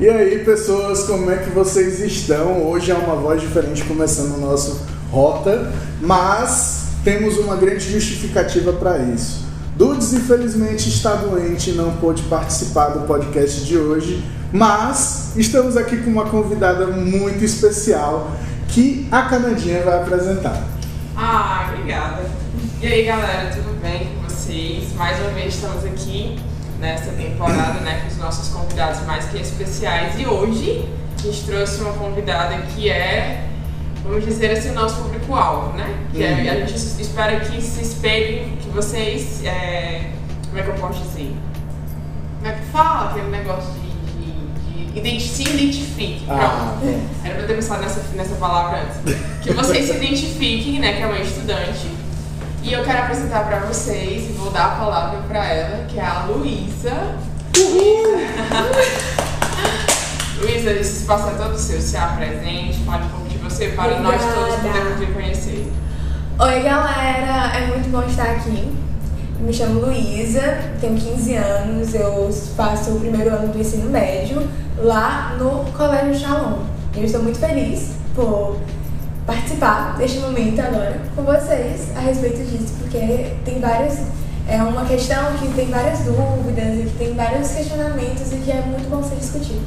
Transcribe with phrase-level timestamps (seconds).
[0.00, 2.66] E aí, pessoas, como é que vocês estão?
[2.66, 4.80] Hoje é uma voz diferente começando o nosso
[5.10, 9.44] Rota, mas temos uma grande justificativa para isso.
[9.76, 15.98] Dudes, infelizmente, está doente e não pôde participar do podcast de hoje, mas estamos aqui
[15.98, 18.30] com uma convidada muito especial
[18.68, 20.66] que a Canadinha vai apresentar.
[21.14, 22.22] Ah, obrigada.
[22.80, 24.94] E aí, galera, tudo bem com vocês?
[24.94, 26.38] Mais uma vez estamos aqui
[26.80, 30.18] nessa temporada, né, com os nossos convidados mais que especiais.
[30.18, 30.88] E hoje
[31.18, 33.44] a gente trouxe uma convidada que é,
[34.02, 35.94] vamos dizer assim, o nosso público-alvo, né?
[36.12, 36.62] Que é, Uhum.
[36.64, 40.10] a gente espera que se espelhem, que vocês, é,
[40.48, 41.34] como é que eu posso dizer?
[42.38, 46.24] Como é que fala aquele negócio de, se identifique?
[46.28, 46.86] Ah, Pronto.
[46.86, 47.00] bom.
[47.24, 49.14] Era pra ter pensado nessa, nessa palavra antes.
[49.42, 51.86] Que vocês se identifiquem, né, que é uma estudante.
[52.62, 56.04] E eu quero apresentar pra vocês e vou dar a palavra pra ela, que é
[56.04, 56.92] a Luísa.
[60.40, 61.80] Luísa, esse espaço é todo seu.
[61.80, 64.78] Se apresente, fale um pouco de você para nós todos Obrigada.
[64.78, 65.72] podermos lhe conhecer.
[66.38, 67.56] Oi, galera!
[67.56, 68.76] É muito bom estar aqui.
[69.40, 75.34] Me chamo Luísa, tenho 15 anos, eu faço o primeiro ano do ensino médio lá
[75.38, 76.58] no Colégio Shalom.
[76.94, 78.58] Eu estou muito feliz por
[79.30, 84.00] participar deste momento agora com vocês a respeito disso, porque tem várias.
[84.48, 88.60] É uma questão que tem várias dúvidas e que tem vários questionamentos e que é
[88.62, 89.60] muito bom ser discutido.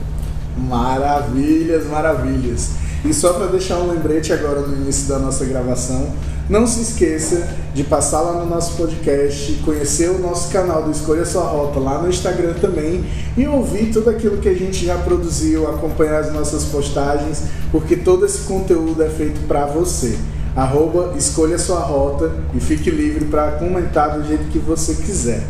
[0.58, 2.72] Maravilhas, maravilhas.
[3.06, 6.11] E só para deixar um lembrete agora no início da nossa gravação,
[6.50, 11.26] não se esqueça de passar lá no nosso podcast, conhecer o nosso canal do Escolha
[11.26, 13.04] Sua Rota lá no Instagram também
[13.38, 18.26] e ouvir tudo aquilo que a gente já produziu, acompanhar as nossas postagens, porque todo
[18.26, 20.18] esse conteúdo é feito para você.
[20.56, 25.44] Arroba Escolha Sua Rota e fique livre para comentar do jeito que você quiser.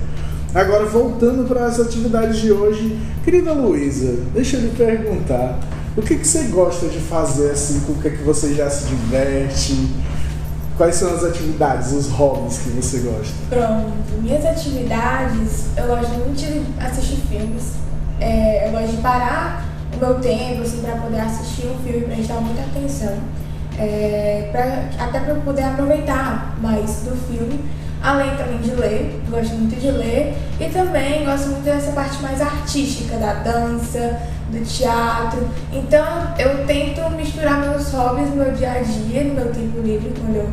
[0.54, 5.60] Agora, voltando para as atividades de hoje, querida Luísa, deixa eu lhe perguntar,
[5.98, 8.86] o que, que você gosta de fazer assim, com o que, que você já se
[8.86, 9.76] diverte?
[10.78, 13.34] Quais são as atividades, os hobbies que você gosta?
[13.50, 17.74] Pronto, minhas atividades, eu gosto muito de assistir filmes.
[18.20, 22.16] É, eu gosto de parar o meu tempo assim, para poder assistir um filme e
[22.16, 23.18] prestar muita atenção.
[23.78, 27.64] É, pra- até para poder aproveitar mais do filme.
[28.04, 30.36] Além também de ler, gosto muito de ler.
[30.60, 34.20] E também gosto muito dessa parte mais artística, da dança,
[34.52, 35.48] do teatro.
[35.72, 36.06] Então
[36.38, 40.36] eu tento misturar meus hobbies no meu dia a dia, no meu tempo livre, quando
[40.36, 40.50] eu,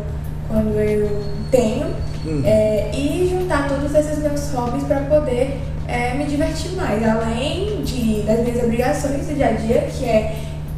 [0.49, 1.89] quando eu tenho.
[2.25, 2.43] Hum.
[2.45, 8.23] É, e juntar todos esses meus hobbies para poder é, me divertir mais, além de,
[8.23, 10.37] das minhas obrigações do dia a dia, que é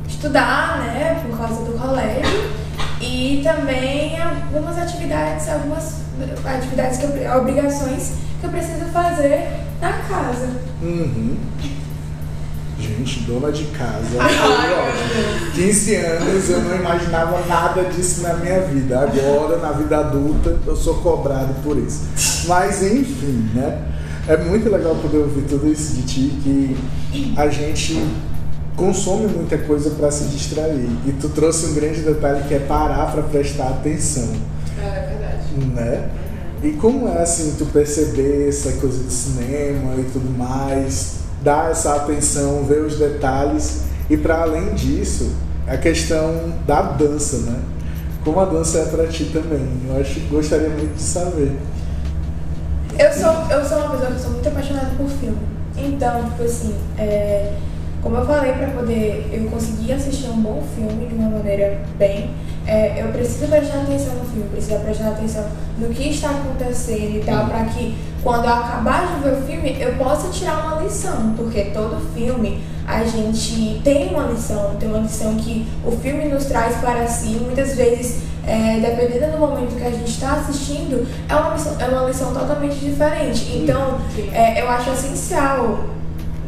[0.08, 2.61] estudar, né, por causa do colégio,
[3.02, 5.96] e também algumas atividades, algumas
[6.44, 9.48] atividades, que eu, obrigações que eu preciso fazer
[9.80, 10.48] na casa.
[10.80, 11.36] Uhum.
[12.78, 14.16] Gente, dona de casa.
[14.18, 14.34] Ai,
[14.72, 19.00] Ó, 15 anos, eu não imaginava nada disso na minha vida.
[19.00, 22.08] Agora, na vida adulta, eu sou cobrado por isso.
[22.46, 23.82] Mas, enfim, né?
[24.28, 26.76] É muito legal poder ouvir tudo isso de ti, que
[27.36, 28.00] a gente
[28.76, 30.88] consome muita coisa para se distrair.
[31.06, 34.28] E tu trouxe um grande detalhe que é parar para prestar atenção
[34.78, 35.66] É verdade.
[35.74, 36.08] né?
[36.62, 41.96] E como é assim tu perceber essa coisa do cinema e tudo mais, dar essa
[41.96, 45.32] atenção, ver os detalhes e para além disso,
[45.66, 47.58] a questão da dança, né?
[48.24, 49.66] Como a dança é para ti também?
[49.88, 51.52] Eu acho gostaria muito de saber.
[52.98, 55.38] Eu sou, eu sou uma pessoa que sou muito apaixonada por filme.
[55.76, 57.54] Então, tipo assim, é,
[58.02, 62.30] como eu falei, para poder eu conseguir assistir um bom filme de uma maneira bem,
[62.66, 65.44] é, eu preciso prestar atenção no filme, preciso prestar atenção
[65.78, 69.76] no que está acontecendo e tal, para que quando eu acabar de ver o filme,
[69.80, 74.98] eu possa tirar uma lição, porque todo filme a gente tem uma lição, tem uma
[74.98, 79.84] lição que o filme nos traz para si, muitas vezes, é, dependendo do momento que
[79.84, 83.56] a gente está assistindo, é uma lição, é uma lição totalmente diferente.
[83.56, 83.98] Então,
[84.32, 85.78] é, eu acho essencial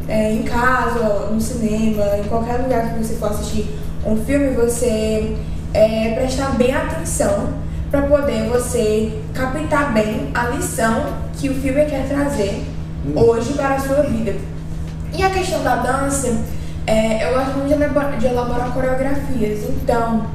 [0.09, 3.67] é, em casa, no cinema, em qualquer lugar que você for assistir
[4.05, 5.37] um filme, você
[5.73, 7.49] é, prestar bem atenção
[7.91, 11.07] para poder você captar bem a lição
[11.39, 12.65] que o filme quer trazer
[13.15, 14.35] hoje para a sua vida.
[15.17, 16.37] E a questão da dança,
[16.87, 19.65] é, eu gosto muito de elaborar, de elaborar coreografias.
[19.71, 20.27] Então,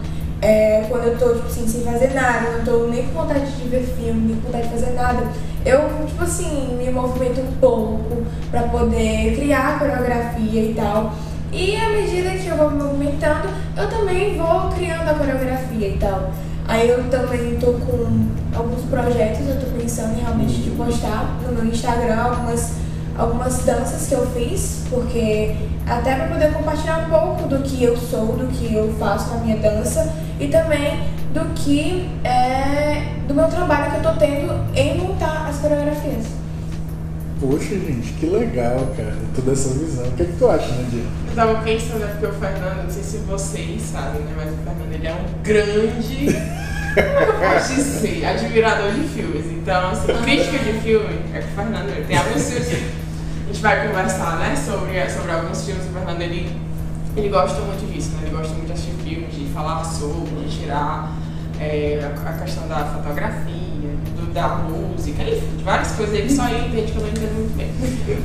[0.42, 3.68] é, quando eu tô, tipo assim, sem fazer nada, não tô nem com vontade de
[3.68, 5.24] ver filme, nem com vontade de fazer nada,
[5.66, 11.14] eu, tipo assim, me movimento um pouco pra poder criar a coreografia e tal.
[11.52, 15.98] E à medida que eu vou me movimentando, eu também vou criando a coreografia e
[15.98, 16.32] tal.
[16.68, 21.66] Aí eu também tô com alguns projetos, eu tô pensando realmente de postar no meu
[21.66, 22.74] Instagram algumas,
[23.20, 25.54] algumas danças que eu fiz, porque
[25.86, 29.42] até para poder compartilhar um pouco do que eu sou, do que eu faço na
[29.42, 34.98] minha dança e também do que é do meu trabalho que eu tô tendo em
[34.98, 36.26] montar as coreografias.
[37.40, 40.06] Poxa, gente, que legal, cara, toda essa visão.
[40.08, 41.04] O que, é que tu acha, Nadia?
[41.30, 44.58] Eu tava pensando, né, porque o Fernando, não sei se vocês sabem, né, mas o
[44.58, 46.34] Fernando ele é um grande,
[46.96, 49.46] como eu posso dizer, admirador de filmes.
[49.46, 51.90] Então, assim, crítica de filme é com o Fernando.
[51.90, 52.99] Ele tem alguns filmes,
[53.50, 55.86] a gente vai conversar, né, sobre, sobre alguns filmes.
[55.86, 56.62] O Fernando, ele,
[57.18, 60.60] ele gosta muito disso, né, ele gosta muito de assistir filmes, de falar sobre, de
[60.60, 61.12] tirar
[61.60, 63.60] é, a, a questão da fotografia
[64.34, 66.16] da música, enfim, de várias coisas.
[66.16, 67.72] Ele só entende que eu não entendo muito bem.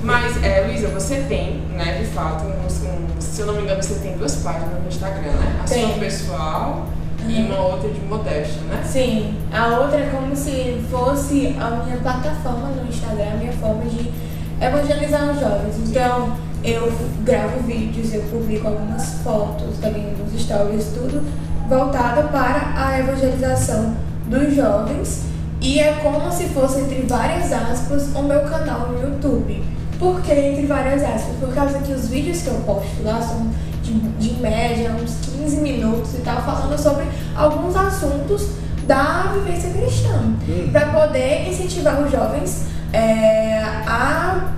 [0.02, 3.82] Mas, é, Luísa, você tem, né, de fato, um, um, se eu não me engano,
[3.82, 5.60] você tem duas páginas no Instagram, né?
[5.62, 5.86] A Tem.
[5.86, 6.86] sua pessoal
[7.26, 8.82] e uma outra de modéstia, né?
[8.84, 13.84] Sim, a outra é como se fosse a minha plataforma no Instagram, a minha forma
[13.86, 14.12] de
[14.60, 15.76] evangelizar os jovens.
[15.88, 16.90] Então, eu
[17.24, 21.22] gravo vídeos, eu publico algumas fotos também nos stories, tudo
[21.68, 23.94] voltado para a evangelização
[24.26, 25.24] dos jovens.
[25.60, 29.62] E é como se fosse, entre várias aspas, o meu canal no YouTube.
[29.98, 31.36] Por que entre várias aspas?
[31.40, 33.50] Por causa que os vídeos que eu posto lá são
[33.82, 37.06] de, de média uns 15 minutos e tal, falando sobre
[37.36, 38.48] alguns assuntos
[38.86, 40.34] da vivência cristã.
[40.48, 40.68] Hum.
[40.72, 44.50] Para poder incentivar os jovens é, a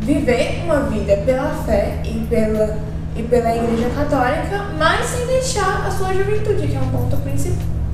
[0.00, 2.78] viver uma vida pela fé e pela,
[3.14, 7.16] e pela Igreja Católica, mas sem deixar a sua juventude, que é um ponto,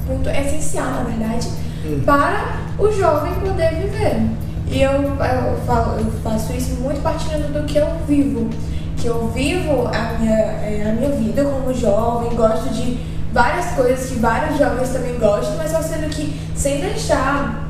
[0.06, 1.48] ponto essencial, na verdade,
[1.84, 2.00] Hum.
[2.06, 4.22] para o jovem poder viver.
[4.68, 8.48] E eu, eu, falo, eu faço isso muito partindo do que eu vivo.
[8.96, 12.98] Que eu vivo a minha, a minha vida como jovem, gosto de
[13.32, 17.68] várias coisas que vários jovens também gostam, mas só sendo que sem deixar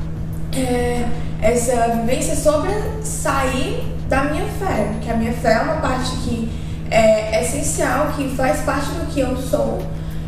[0.55, 1.05] é,
[1.43, 4.91] essa vivência sobressair da minha fé.
[5.01, 6.49] Que a minha fé é uma parte que
[6.89, 9.79] é essencial, que faz parte do que eu sou.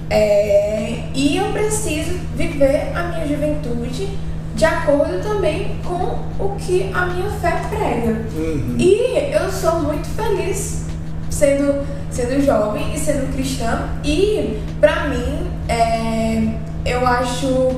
[0.09, 4.09] É, e eu preciso viver a minha juventude
[4.55, 8.25] de acordo também com o que a minha fé prega.
[8.35, 8.75] Uhum.
[8.77, 10.85] E eu sou muito feliz
[11.29, 13.89] sendo, sendo jovem e sendo cristã.
[14.03, 17.71] E pra mim, é, eu acho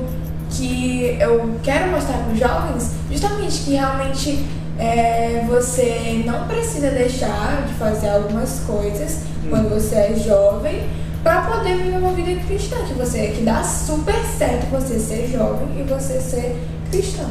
[0.50, 4.46] que eu quero mostrar para os jovens justamente que realmente
[4.78, 10.88] é, você não precisa deixar de fazer algumas coisas quando você é jovem
[11.22, 15.80] para poder viver uma vida cristã, que você que dá super certo você ser jovem
[15.80, 16.56] e você ser
[16.90, 17.28] cristã.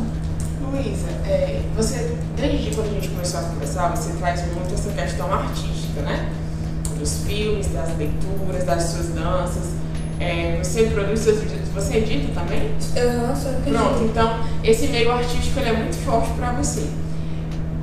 [0.62, 5.34] Luísa, é, você, desde quando a gente começou a conversar, você traz muito essa questão
[5.34, 6.30] artística, né?
[7.00, 9.78] Dos filmes, das leituras, das suas danças.
[10.20, 12.72] É, você produz seus vídeos, você edita também?
[12.96, 13.72] Eu não sou cristã.
[13.72, 16.88] Pronto, então esse meio artístico ele é muito forte para você.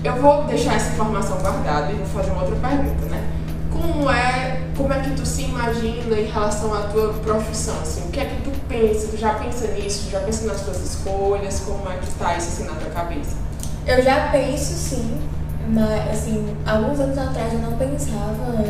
[0.03, 3.27] Eu vou deixar essa informação guardada e vou fazer uma outra pergunta, né?
[3.71, 7.75] Como é, como é que tu se imagina em relação à tua profissão?
[7.81, 9.09] Assim, o que é que tu pensa?
[9.09, 10.11] Tu já pensa nisso?
[10.11, 11.61] Já pensa nas tuas escolhas?
[11.61, 13.37] Como é que tá isso assim na tua cabeça?
[13.87, 15.19] Eu já penso sim,
[15.69, 18.65] mas assim, alguns anos atrás eu não pensava,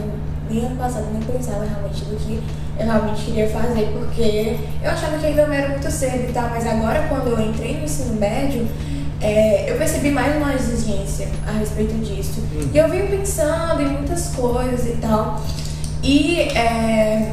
[0.51, 2.43] nem ano passado eu nem pensava realmente do que
[2.79, 6.51] eu realmente queria fazer, porque eu achava que ainda não era muito cedo e tal,
[6.51, 8.67] mas agora quando eu entrei no ensino médio,
[9.21, 12.43] é, eu percebi mais uma exigência a respeito disso.
[12.73, 15.41] E eu vim pensando em muitas coisas e tal.
[16.03, 17.33] E é,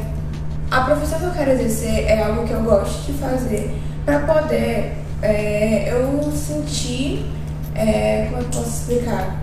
[0.70, 3.76] a profissão que eu quero exercer é algo que eu gosto de fazer
[4.06, 7.26] para poder é, eu sentir.
[7.74, 9.42] é, como eu posso explicar?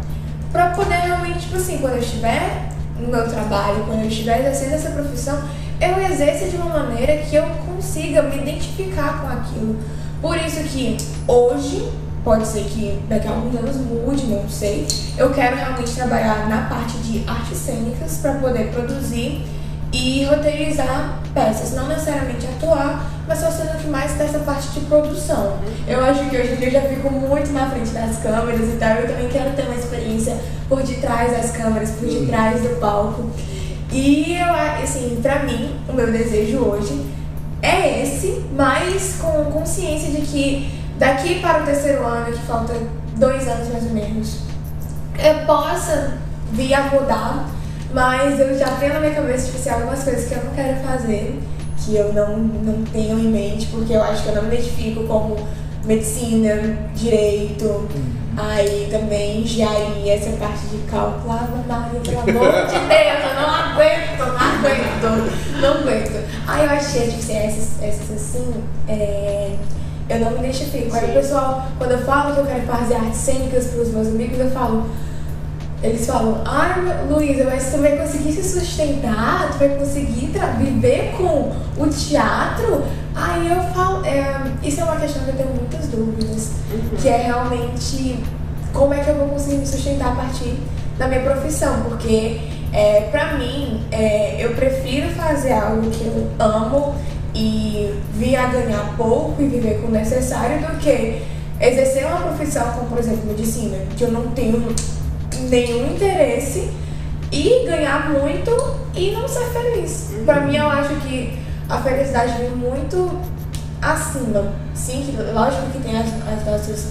[0.51, 2.69] Para poder realmente, tipo assim, quando eu estiver
[2.99, 5.39] no meu trabalho, quando eu estiver exercendo essa profissão,
[5.79, 9.77] eu exerça de uma maneira que eu consiga me identificar com aquilo.
[10.21, 11.89] Por isso que hoje,
[12.23, 14.85] pode ser que daqui a alguns anos mude, não sei,
[15.17, 19.45] eu quero realmente trabalhar na parte de artes cênicas para poder produzir
[19.91, 25.57] e roteirizar peças, não necessariamente atuar, mas só sendo que mais dessa parte de produção.
[25.87, 28.77] Eu acho que hoje em dia eu já fico muito na frente das câmeras e
[28.77, 33.29] tal, eu também quero ter uma experiência por detrás das câmeras, por detrás do palco.
[33.91, 34.53] E eu,
[34.83, 37.05] assim, pra mim, o meu desejo hoje
[37.61, 42.73] é esse, mas com consciência de que daqui para o terceiro ano, que falta
[43.17, 44.39] dois anos mais ou menos,
[45.17, 46.17] eu possa
[46.51, 47.49] vir a mudar,
[47.93, 50.79] mas eu já tenho na minha cabeça, tipo assim, algumas coisas que eu não quero
[50.85, 51.39] fazer,
[51.77, 55.03] que eu não, não tenho em mente, porque eu acho que eu não me identifico
[55.05, 55.35] como
[55.85, 57.87] medicina, direito,
[58.41, 63.49] aí também engenharia, essa parte de cálculo, Ave Maria, pelo amor de Deus, eu não
[63.49, 66.29] aguento, não aguento, não aguento.
[66.47, 69.55] Aí eu achei, tipo assim, essas, essas assim, é,
[70.09, 70.95] eu não me identifico.
[70.95, 74.07] Aí o pessoal, quando eu falo que eu quero fazer artes cênicas para os meus
[74.07, 74.89] amigos, eu falo,
[75.81, 81.53] eles falam, ai Luísa, mas tu vai conseguir se sustentar, tu vai conseguir viver com
[81.77, 82.83] o teatro?
[83.21, 86.97] Aí eu falo, é, isso é uma questão que eu tenho muitas dúvidas, uhum.
[86.97, 88.19] que é realmente
[88.71, 90.53] como é que eu vou conseguir me sustentar a partir
[90.97, 92.39] da minha profissão, porque
[92.71, 96.95] é, pra mim é, eu prefiro fazer algo que eu amo
[97.35, 101.21] e vir a ganhar pouco e viver com o necessário do que
[101.59, 104.73] exercer uma profissão como, por exemplo, medicina, que eu não tenho
[105.49, 106.69] nenhum interesse
[107.31, 108.51] e ganhar muito
[108.95, 110.11] e não ser feliz.
[110.11, 110.25] Uhum.
[110.25, 111.37] Para mim, eu acho que
[111.69, 113.19] a felicidade vem muito
[113.81, 114.53] acima.
[114.73, 116.87] Sim, que, lógico que tem as, as nossas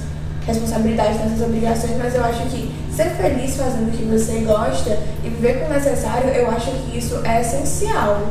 [0.46, 5.28] responsabilidades, nossas obrigações, mas eu acho que ser feliz fazendo o que você gosta e
[5.28, 8.28] viver com o necessário, eu acho que isso é essencial.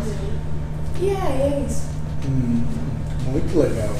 [0.99, 1.83] E é, é isso.
[2.25, 2.63] Hum,
[3.31, 3.93] muito legal.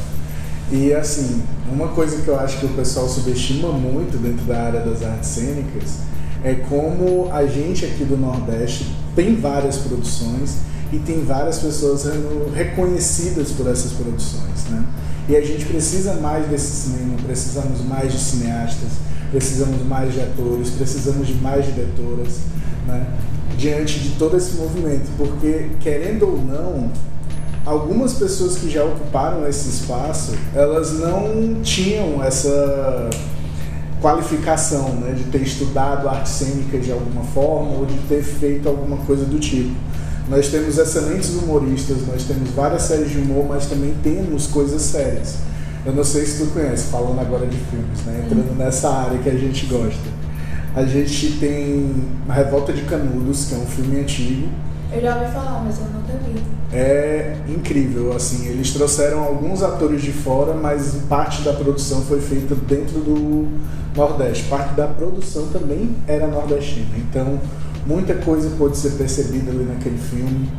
[0.71, 4.79] E assim, uma coisa que eu acho que o pessoal subestima muito dentro da área
[4.81, 5.99] das artes cênicas
[6.43, 10.57] é como a gente aqui do Nordeste tem várias produções
[10.91, 12.05] e tem várias pessoas
[12.53, 14.85] reconhecidas por essas produções, né?
[15.29, 18.91] E a gente precisa mais desse cinema, precisamos mais de cineastas,
[19.29, 22.39] precisamos mais de atores, precisamos de mais diretoras,
[22.87, 23.05] né?
[23.57, 26.91] Diante de todo esse movimento, porque querendo ou não,
[27.65, 33.09] algumas pessoas que já ocuparam esse espaço, elas não tinham essa
[34.01, 38.97] qualificação, né, de ter estudado arte cênica de alguma forma ou de ter feito alguma
[38.97, 39.75] coisa do tipo.
[40.29, 45.35] Nós temos excelentes humoristas, nós temos várias séries de humor, mas também temos coisas sérias.
[45.85, 49.29] Eu não sei se tu conhece, falando agora de filmes, né, entrando nessa área que
[49.29, 50.17] a gente gosta.
[50.75, 51.95] A gente tem
[52.27, 54.49] A Revolta de Canudos, que é um filme antigo,
[54.91, 56.41] eu já ouvi falar, mas eu nunca vi.
[56.71, 62.55] É incrível, assim, eles trouxeram alguns atores de fora, mas parte da produção foi feita
[62.55, 63.47] dentro do
[63.95, 64.45] Nordeste.
[64.45, 66.87] Parte da produção também era nordestina.
[66.97, 67.39] Então,
[67.85, 70.49] muita coisa pode ser percebida ali naquele filme.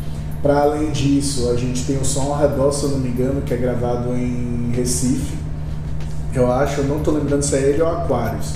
[0.43, 3.43] Para além disso, a gente tem o Som ao Redor, se eu não me engano,
[3.43, 5.37] que é gravado em Recife.
[6.33, 8.55] Eu acho, eu não estou lembrando se é ele ou Aquários.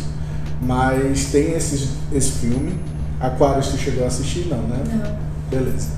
[0.61, 2.78] Mas tem esse, esse filme.
[3.19, 4.47] Aquários tu chegou a assistir?
[4.49, 4.83] Não, né?
[4.87, 5.59] Não.
[5.59, 5.88] Beleza.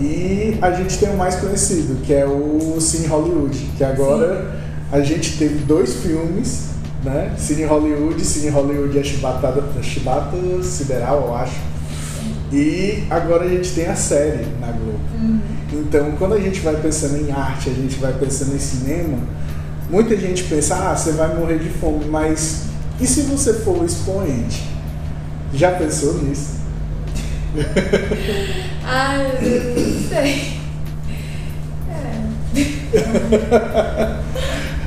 [0.00, 4.96] E a gente tem o mais conhecido, que é o Cine Hollywood, que agora Sim.
[4.96, 6.68] a gente teve dois filmes,
[7.04, 7.34] né?
[7.36, 9.52] Cine Hollywood, Cine Hollywood é Chibata,
[9.82, 11.56] Chibata Sideral, eu acho.
[12.52, 14.98] E agora a gente tem a série na Globo.
[15.14, 15.40] Uhum.
[15.72, 19.18] Então, quando a gente vai pensando em arte, a gente vai pensando em cinema,
[19.90, 22.68] muita gente pensa, ah, você vai morrer de fome, mas
[23.00, 24.62] e se você for o expoente?
[25.52, 26.58] Já pensou nisso?
[28.84, 30.58] Ai, meu Deus, não sei.
[31.90, 32.38] É.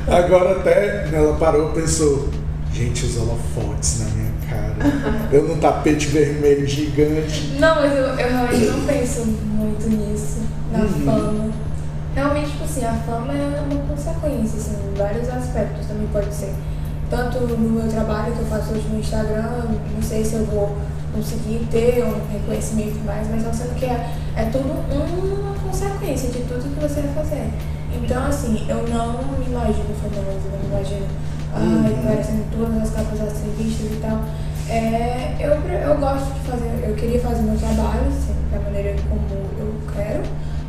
[0.12, 0.71] Agora até
[1.14, 2.28] ela parou e pensou,
[2.72, 5.28] gente, os holofotes na minha cara.
[5.32, 7.56] Eu num tapete vermelho gigante.
[7.58, 10.40] Não, mas eu, eu realmente não penso muito nisso,
[10.70, 10.88] na uhum.
[11.04, 11.50] fama.
[12.14, 16.52] Realmente, tipo assim, a fama é uma consequência, assim, em vários aspectos também pode ser.
[17.08, 19.64] Tanto no meu trabalho que eu faço hoje no Instagram,
[19.94, 20.76] não sei se eu vou
[21.14, 26.40] conseguir ter um reconhecimento mais, mas não sendo que é, é tudo uma consequência de
[26.40, 27.50] tudo que você vai fazer.
[27.94, 31.06] Então, assim, eu não me imagino famosa, eu não me imagino
[31.54, 32.00] ai, uhum.
[32.00, 34.20] aparecendo todas as capas das revistas e tal.
[34.68, 39.20] É, eu, eu gosto de fazer, eu queria fazer meu trabalho, assim, da maneira como
[39.58, 40.22] eu quero,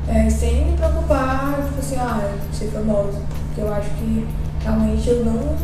[0.08, 3.22] é, sem me preocupar, tipo assim, ah, ser famosa.
[3.48, 4.28] Porque eu acho que
[4.62, 5.56] realmente eu não,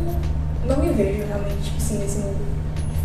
[0.67, 2.49] não me vejo realmente, tipo assim, nesse mundo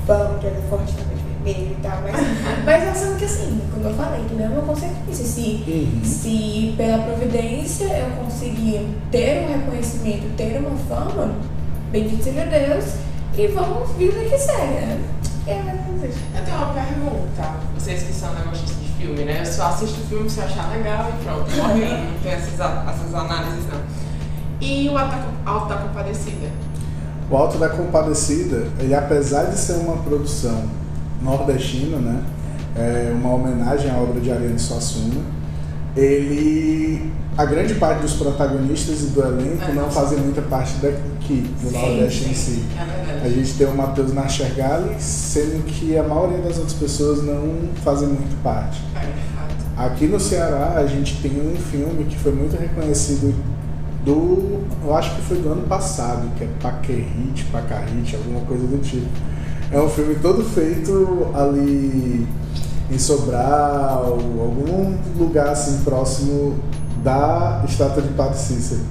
[0.07, 1.14] fama, que é forte também
[1.51, 2.15] e tal, mas,
[2.65, 5.25] mas achando que assim, como eu falei, tudo é uma consequência.
[5.25, 6.01] Se, uhum.
[6.05, 11.35] se pela providência eu conseguir ter um reconhecimento, ter uma fama,
[11.91, 12.95] bendito seja Deus,
[13.37, 15.01] e vamos vida que segue, né?
[15.47, 19.41] É, eu tenho uma pergunta, vocês que são negócios de filme, né?
[19.41, 23.15] Eu só assisto o filme se achar legal e pronto, morri, não tem essas, essas
[23.15, 23.81] análises não.
[24.61, 26.49] E o Alto da Compadecida?
[27.31, 30.84] O Alto da Compadecida, ele apesar de ser uma produção
[31.23, 32.23] nordestina, né?
[32.77, 35.21] É uma homenagem à obra de Ariane Suassuna.
[35.97, 41.49] Ele, a grande parte dos protagonistas e do elenco é, não fazem muita parte daqui,
[41.63, 42.31] do sim, Nordeste sim.
[42.31, 42.65] em si.
[43.23, 47.69] É a gente tem o Matheus Nachergali, sendo que a maioria das outras pessoas não
[47.85, 48.83] fazem muito parte.
[48.97, 49.35] É
[49.77, 53.35] Aqui no Ceará, a gente tem um filme que foi muito reconhecido
[54.05, 58.79] do, eu acho que foi do ano passado, que é Paquerite, Pacarrite, alguma coisa do
[58.81, 59.09] tipo
[59.75, 62.29] é um filme todo feito ali
[62.89, 66.55] em Sobral, algum lugar assim próximo
[67.03, 68.83] da estátua de Padre Cícero.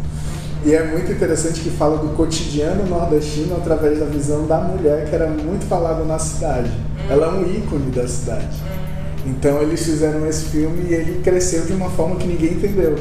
[0.65, 5.15] E é muito interessante que fala do cotidiano nordestino através da visão da mulher que
[5.15, 6.69] era muito falada na cidade.
[7.09, 8.61] Ela é um ícone da cidade.
[9.25, 12.95] Então eles fizeram esse filme e ele cresceu de uma forma que ninguém entendeu.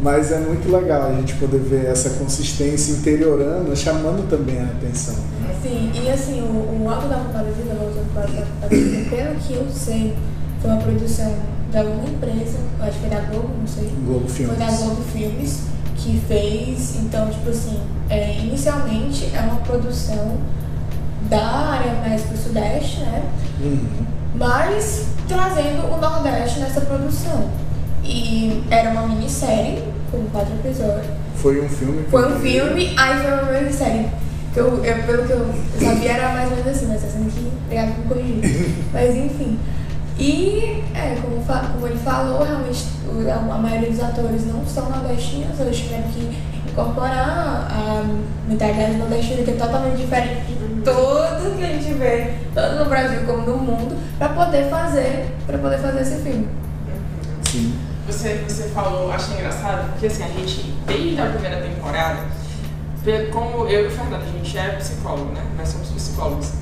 [0.00, 5.14] Mas é muito legal a gente poder ver essa consistência interiorando, chamando também a atenção.
[5.62, 8.02] Sim, e assim, o, o Alto da Compadecida, o Alto da
[8.42, 10.14] Compadecida, pelo que eu sei,
[10.60, 11.34] foi uma produção
[11.72, 13.92] da uma empresa, acho que foi da Globo, não sei.
[14.06, 14.56] Globo Filmes.
[14.56, 15.60] Foi da Globo Filmes
[15.96, 20.38] que fez, então, tipo assim, é, inicialmente é uma produção
[21.28, 23.24] da área mais pro Sudeste, né?
[23.60, 24.17] Uhum.
[24.38, 27.50] Mas trazendo o Nordeste nessa produção.
[28.04, 31.06] E era uma minissérie, com quatro episódios.
[31.36, 32.04] Foi um filme.
[32.10, 34.06] Foi um filme, aí foi uma minissérie.
[34.54, 37.52] Que eu, eu, pelo que eu sabia era mais ou menos assim, mas assim que
[37.66, 38.70] obrigado por corrigir.
[38.92, 39.58] Mas enfim.
[40.18, 42.86] E, é, como, como ele falou, realmente
[43.30, 46.36] a maioria dos atores não são nordestinos, eles tiveram que
[46.70, 48.04] incorporar a
[48.48, 50.57] mentalidade nordestina, que é totalmente diferente de
[50.94, 55.58] tudo que a gente vê, tanto no Brasil como no mundo, para poder fazer, para
[55.58, 56.48] poder fazer esse filme.
[57.44, 57.78] Sim.
[58.06, 62.20] Você, você falou, achei engraçado, porque assim, a gente, desde a primeira temporada,
[63.32, 65.42] como eu e o Fernando, a gente é psicólogo, né?
[65.56, 66.52] Nós somos psicólogos.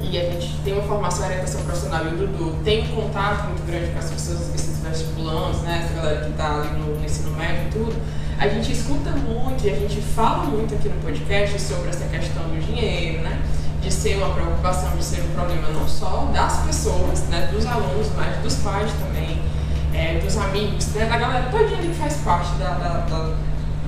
[0.00, 3.48] E a gente tem uma formação em orientação profissional e o Dudu tem um contato
[3.48, 5.84] muito grande com as pessoas, esses vestibulantes, né?
[5.84, 7.96] Essa galera que tá ali no, no ensino médio e tudo.
[8.40, 12.42] A gente escuta muito e a gente fala muito aqui no podcast sobre essa questão
[12.44, 13.38] do dinheiro, né?
[13.82, 17.50] De ser uma preocupação, de ser um problema não só das pessoas, né?
[17.52, 19.38] Dos alunos, mas dos pais também
[19.92, 23.34] é, dos amigos, né, da galera todinha que faz parte da, da- da-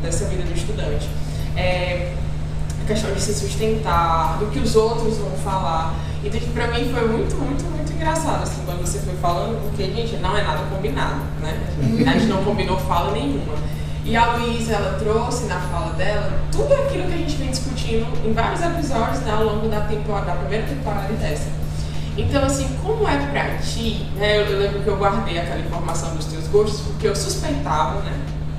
[0.02, 1.08] dessa vida do estudante.
[1.56, 2.12] É,
[2.82, 5.94] a questão de se sustentar, do que os outros vão falar.
[6.24, 9.84] Então, que pra mim foi muito, muito, muito engraçado, assim, quando você foi falando, porque,
[9.84, 11.56] gente, não é nada combinado, né?
[12.06, 13.54] A gente não combinou fala nenhuma.
[14.04, 18.06] E a Luísa, ela trouxe na fala dela tudo aquilo que a gente vem discutindo
[18.26, 21.48] em vários episódios né, ao longo da temporada, da primeira temporada e dessa.
[22.16, 24.40] Então, assim, como é pra ti, né?
[24.40, 28.12] Eu, eu lembro que eu guardei aquela informação dos teus gostos, porque eu suspeitava, né?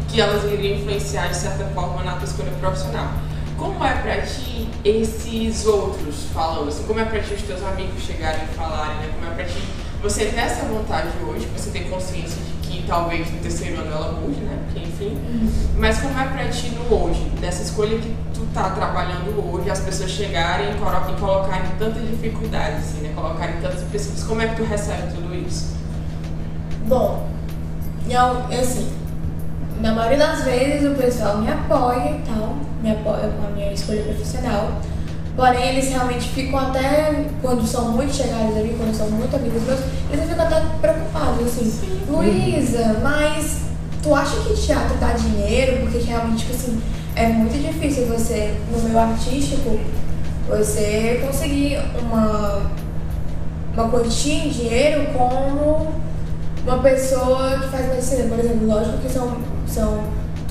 [0.08, 3.10] Que elas iriam influenciar de certa forma na tua escolha profissional.
[3.58, 8.02] Como é pra ti esses outros falando, assim, como é pra ti os teus amigos
[8.02, 9.12] chegarem e falarem, né?
[9.14, 9.62] Como é pra ti
[10.02, 14.12] você ter essa vontade hoje, você ter consciência de que talvez no terceiro ano ela
[14.14, 14.58] mude, né?
[14.66, 15.18] Porque, enfim.
[15.78, 19.80] Mas como é pra ti no hoje, nessa escolha que tu tá trabalhando hoje, as
[19.80, 23.12] pessoas chegarem e e colocarem tantas dificuldades, assim, né?
[23.16, 25.76] Colocarem tantos princípios, como é que tu recebe tudo isso?
[26.88, 27.28] Bom,
[28.10, 28.92] eu, assim,
[29.80, 33.74] na maioria das vezes o pessoal me apoia e tal, me apoia com a minha
[33.74, 34.82] escolha profissional.
[35.36, 39.80] Porém, eles realmente ficam até, quando são muito chegados ali, quando são muito amigos meus,
[40.12, 43.62] eles ficam até preocupados, assim, Luísa, mas
[44.04, 45.82] tu acha que teatro dá dinheiro?
[45.82, 46.80] Porque realmente, tipo assim,
[47.16, 49.80] é muito difícil você, no meio artístico,
[50.48, 52.70] você conseguir uma,
[53.74, 55.94] uma quantia em dinheiro como
[56.66, 60.04] uma pessoa que faz medicina, por exemplo, lógico que são, são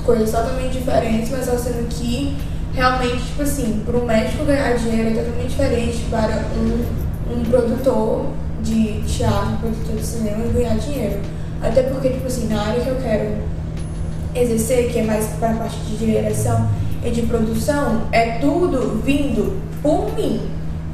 [0.05, 2.37] coisas totalmente diferentes, mas só sendo que
[2.73, 8.25] realmente, tipo assim, para um médico ganhar dinheiro é totalmente diferente para um, um produtor
[8.63, 11.19] de teatro, um produtor de cinema ganhar dinheiro.
[11.61, 13.35] Até porque, tipo assim, na área que eu quero
[14.35, 16.69] exercer, que é mais para a parte de direção
[17.05, 20.41] e de produção, é tudo vindo por mim.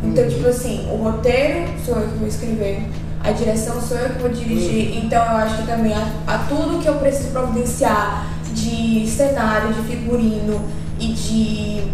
[0.04, 2.84] Então, tipo assim, o roteiro sou eu que vou escrever,
[3.24, 4.98] a direção sou eu que vou dirigir.
[4.98, 9.82] Então, eu acho que também a, a tudo que eu preciso providenciar de cenário, de
[9.84, 10.62] figurino
[11.00, 11.92] e de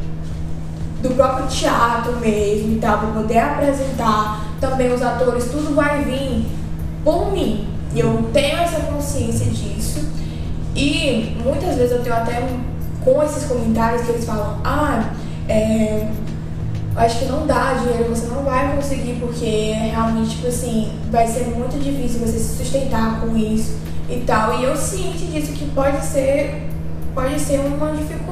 [1.01, 6.45] do próprio teatro mesmo e tal, para poder apresentar também os atores, tudo vai vir
[7.03, 7.67] por mim.
[7.93, 10.03] E eu tenho essa consciência disso.
[10.75, 12.47] E muitas vezes eu tenho até
[13.03, 15.11] com esses comentários que eles falam, ah,
[15.47, 16.07] é,
[16.95, 21.45] acho que não dá dinheiro, você não vai conseguir, porque realmente, tipo assim, vai ser
[21.45, 23.77] muito difícil você se sustentar com isso
[24.09, 24.59] e tal.
[24.59, 26.67] E eu ciente disso que pode ser,
[27.13, 28.24] pode ser uma dificuldade.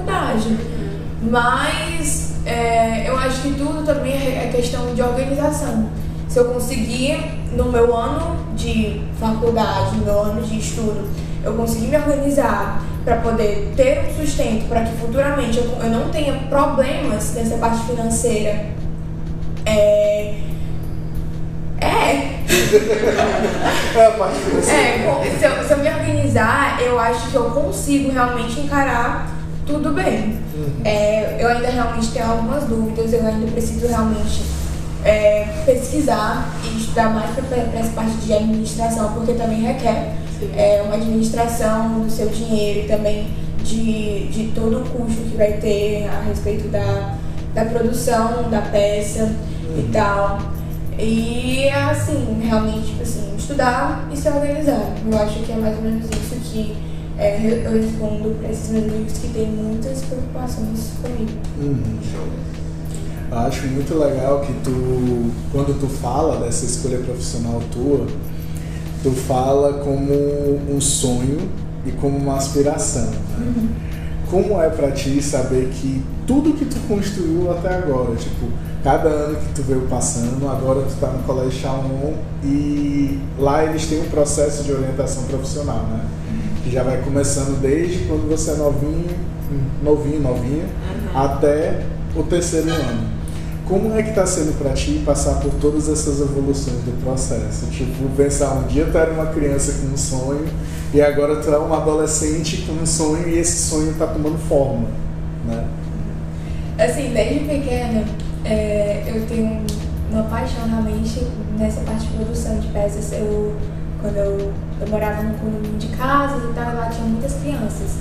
[1.21, 5.89] Mas é, eu acho que tudo também é questão de organização.
[6.27, 7.17] Se eu conseguir,
[7.55, 11.09] no meu ano de faculdade, no meu ano de estudo,
[11.43, 16.09] eu conseguir me organizar para poder ter um sustento, para que futuramente eu, eu não
[16.09, 18.65] tenha problemas nessa parte financeira.
[19.65, 20.35] É.
[21.79, 22.43] É,
[23.95, 24.79] É a parte financeira.
[24.79, 29.32] é, se eu, se eu me organizar, eu acho que eu consigo realmente encarar
[29.65, 30.39] tudo bem.
[30.83, 34.43] É, eu ainda realmente tenho algumas dúvidas, eu ainda preciso realmente
[35.03, 40.15] é, pesquisar e estudar mais para essa parte de administração, porque também requer
[40.55, 43.27] é, uma administração do seu dinheiro e também
[43.63, 47.15] de, de todo o custo que vai ter a respeito da,
[47.53, 49.31] da produção da peça
[49.75, 49.89] e Uhum.
[49.91, 50.37] tal.
[50.99, 54.93] E assim, realmente, tipo assim, estudar e se organizar.
[55.09, 56.75] Eu acho que é mais ou menos isso que
[57.17, 61.31] é, eu respondo para esses meus amigos que têm muitas preocupações comigo.
[61.61, 61.99] Uhum.
[63.31, 68.07] Eu acho muito legal que tu, quando tu fala dessa escolha profissional tua,
[69.01, 70.13] tu fala como
[70.69, 71.49] um sonho
[71.85, 73.09] e como uma aspiração.
[73.37, 73.69] Né?
[74.29, 78.47] Como é pra ti saber que tudo que tu construiu até agora, tipo,
[78.83, 83.85] cada ano que tu veio passando, agora tu tá no Colégio Chalon e lá eles
[83.87, 86.01] têm um processo de orientação profissional, né?
[86.63, 89.09] Que já vai começando desde quando você é novinho,
[89.83, 90.65] novinho, novinha,
[91.13, 91.81] até
[92.15, 93.13] o terceiro ano.
[93.67, 97.65] Como é que tá sendo pra ti passar por todas essas evoluções do processo?
[97.67, 100.45] Tipo, pensar um dia tu era uma criança com um sonho
[100.93, 104.87] e agora tu é uma adolescente com um sonho e esse sonho tá tomando forma,
[105.47, 105.65] né?
[106.77, 108.03] Assim, desde pequena,
[108.43, 109.61] é, eu tenho
[110.11, 111.25] uma paixão realmente
[111.57, 113.13] nessa parte de produção de peças.
[113.13, 113.55] Eu,
[114.03, 117.99] quando eu, eu morava num condomínio de casas e tal, lá tinha muitas crianças.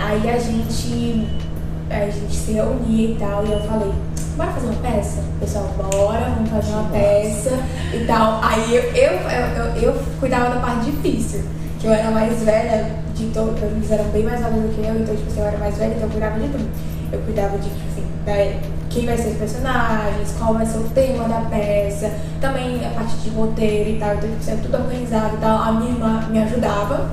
[0.00, 1.28] Aí a gente,
[1.90, 3.92] a gente se reunia e tal, e eu falei,
[4.34, 5.22] bora fazer uma peça?
[5.38, 7.50] Pessoal, bora, vamos fazer uma peça
[7.92, 8.40] e tal.
[8.42, 11.42] Aí eu, eu, eu, eu, eu cuidava da parte difícil,
[11.78, 14.94] que eu era mais velha de todos, eles eram bem mais novos do que eu,
[14.94, 16.70] então tipo, assim, eu era mais velha, então eu cuidava de tudo.
[17.12, 18.32] Eu cuidava de, tipo assim, da,
[18.92, 23.16] quem vai ser os personagens, qual vai ser o tema da peça, também a parte
[23.16, 25.62] de roteiro e tal, então tipo, assim, tudo organizado e tal.
[25.62, 27.10] A minha irmã me ajudava,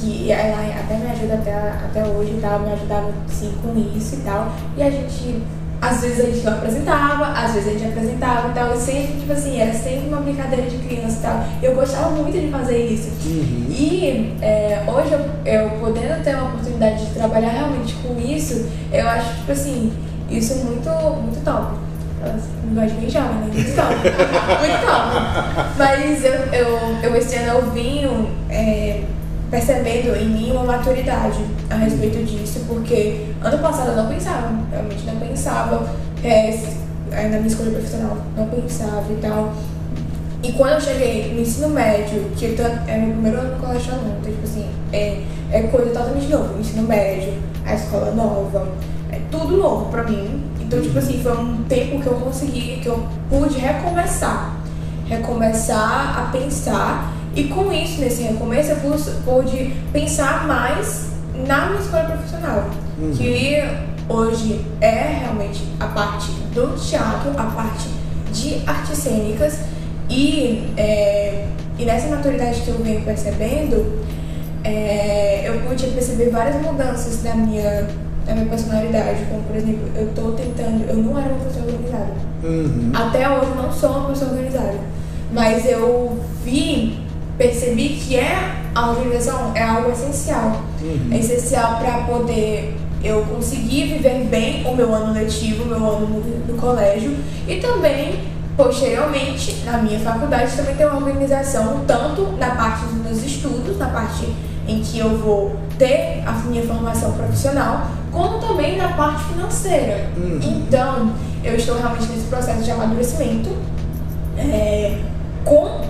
[0.00, 4.16] que ela até me ajuda até, até hoje e tal, me ajudava sim com isso
[4.16, 4.52] e tal.
[4.76, 5.42] E a gente,
[5.80, 9.20] às vezes a gente não apresentava, às vezes a gente apresentava e tal, e sempre,
[9.20, 11.44] tipo assim, era sempre uma brincadeira de criança e tal.
[11.62, 13.10] Eu gostava muito de fazer isso.
[13.26, 13.66] Uhum.
[13.68, 19.06] E é, hoje eu, eu podendo ter uma oportunidade de trabalhar realmente com isso, eu
[19.08, 19.92] acho, tipo assim,
[20.30, 21.76] isso é muito, muito top.
[22.64, 23.50] Não gosto de jovem, né?
[23.52, 23.94] Muito top.
[23.94, 25.74] muito top.
[25.78, 29.04] Mas eu, eu, eu esse ano eu vim é,
[29.50, 31.38] percebendo em mim uma maturidade
[31.70, 35.88] a respeito disso, porque ano passado eu não pensava, realmente não pensava
[36.24, 36.50] é,
[37.12, 39.52] é, na minha escolha profissional, não pensava e tal.
[40.42, 43.92] E quando eu cheguei no ensino médio, que tô, é meu primeiro ano no colégio
[43.92, 46.54] aluno, então, tipo assim, é, é coisa totalmente nova.
[46.54, 47.34] O ensino médio,
[47.64, 48.68] a escola nova,
[49.46, 50.42] tudo novo pra mim.
[50.60, 54.56] Então, tipo assim, foi um tempo que eu consegui, que eu pude recomeçar.
[55.06, 57.12] Recomeçar a pensar.
[57.34, 58.76] E com isso, nesse recomeço, eu
[59.24, 61.10] pude, pensar mais
[61.46, 62.64] na minha escola profissional.
[62.98, 63.12] Uhum.
[63.12, 63.62] Que
[64.08, 67.88] hoje é realmente a parte do teatro, a parte
[68.32, 69.60] de artes cênicas.
[70.08, 71.46] E, é,
[71.78, 74.02] e nessa maturidade que eu venho percebendo,
[74.64, 77.86] é, eu pude perceber várias mudanças na minha,
[78.26, 79.24] na minha personalidade.
[79.30, 80.84] Como, por exemplo, eu tô tentando.
[80.88, 82.12] Eu não era uma pessoa organizada.
[82.42, 82.92] Uhum.
[82.94, 84.78] Até hoje eu não sou uma pessoa organizada.
[85.32, 87.00] Mas eu vi,
[87.36, 90.60] percebi que é a organização é algo essencial.
[90.82, 91.08] Uhum.
[91.12, 96.06] É essencial para poder eu conseguir viver bem o meu ano letivo, o meu ano
[96.06, 98.20] no, no colégio e também
[98.56, 103.88] posteriormente na minha faculdade também ter uma organização tanto na parte dos meus estudos, na
[103.88, 104.26] parte
[104.66, 107.86] em que eu vou ter a minha formação profissional,
[108.16, 110.08] como também na parte financeira.
[110.16, 110.40] Uhum.
[110.42, 111.12] Então,
[111.44, 113.50] eu estou realmente nesse processo de amadurecimento
[114.38, 114.98] é,
[115.44, 115.82] com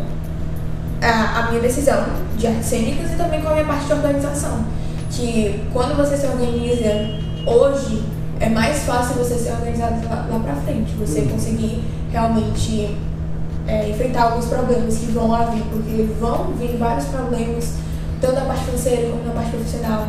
[1.01, 2.05] a, a minha decisão
[2.37, 4.65] de artes cênicas e também com a minha parte de organização.
[5.12, 8.03] Que quando você se organiza hoje,
[8.41, 10.93] é mais fácil você ser organizado lá, lá pra frente.
[10.99, 11.29] Você Uhum.
[11.29, 12.97] conseguir realmente
[13.69, 17.75] é, enfrentar alguns problemas que vão lá vir, porque vão vir vários problemas,
[18.21, 20.09] tanto na parte financeira como na parte profissional.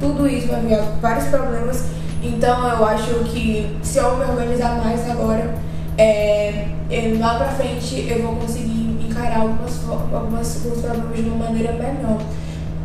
[0.00, 1.84] Tudo isso vai vir vários problemas.
[2.22, 5.54] Então eu acho que se eu me organizar mais agora,
[5.96, 6.66] é,
[7.18, 12.18] lá pra frente eu vou conseguir encarar algumas, algumas, alguns problemas de uma maneira melhor.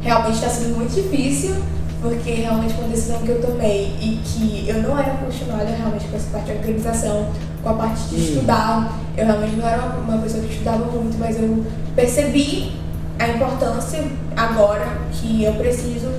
[0.02, 1.56] Realmente está sendo muito difícil,
[2.02, 6.06] porque realmente foi uma decisão que eu tomei e que eu não era acostumada realmente
[6.08, 7.28] com essa parte de organização,
[7.62, 8.20] com a parte de Hum.
[8.20, 9.00] estudar.
[9.16, 11.64] Eu realmente não era uma pessoa que estudava muito, mas eu
[11.96, 12.74] percebi
[13.20, 14.04] a importância
[14.36, 16.10] agora que eu preciso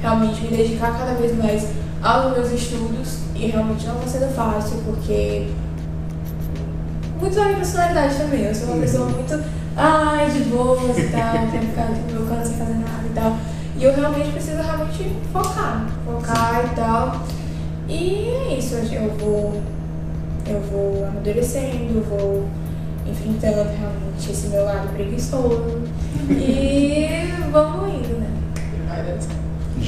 [0.00, 1.68] realmente me dedicar cada vez mais
[2.02, 5.48] aos meus estudos e realmente não está sendo fácil, porque
[7.20, 8.42] muito da minha personalidade também.
[8.44, 8.80] Eu sou uma Uhum.
[8.80, 9.44] pessoa muito,
[9.76, 13.36] ai, de boas e tal, quero ficar no meu canto sem fazer nada e tal.
[13.76, 17.22] E eu realmente preciso realmente focar, focar e tal.
[17.88, 19.60] E é isso, eu vou,
[20.46, 22.46] eu vou amadurecendo, vou
[23.06, 25.82] enfrentando realmente esse meu lado preguiçoso.
[26.28, 27.06] e
[27.50, 28.30] vamos indo, né?
[28.88, 29.40] Vai dar certo.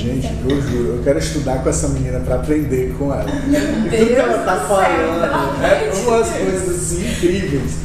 [0.03, 3.25] Gente, eu juro, eu quero estudar com essa menina pra aprender com ela.
[3.25, 7.83] Meu E tudo que ela tá Deus do falando céu, é umas coisas assim incríveis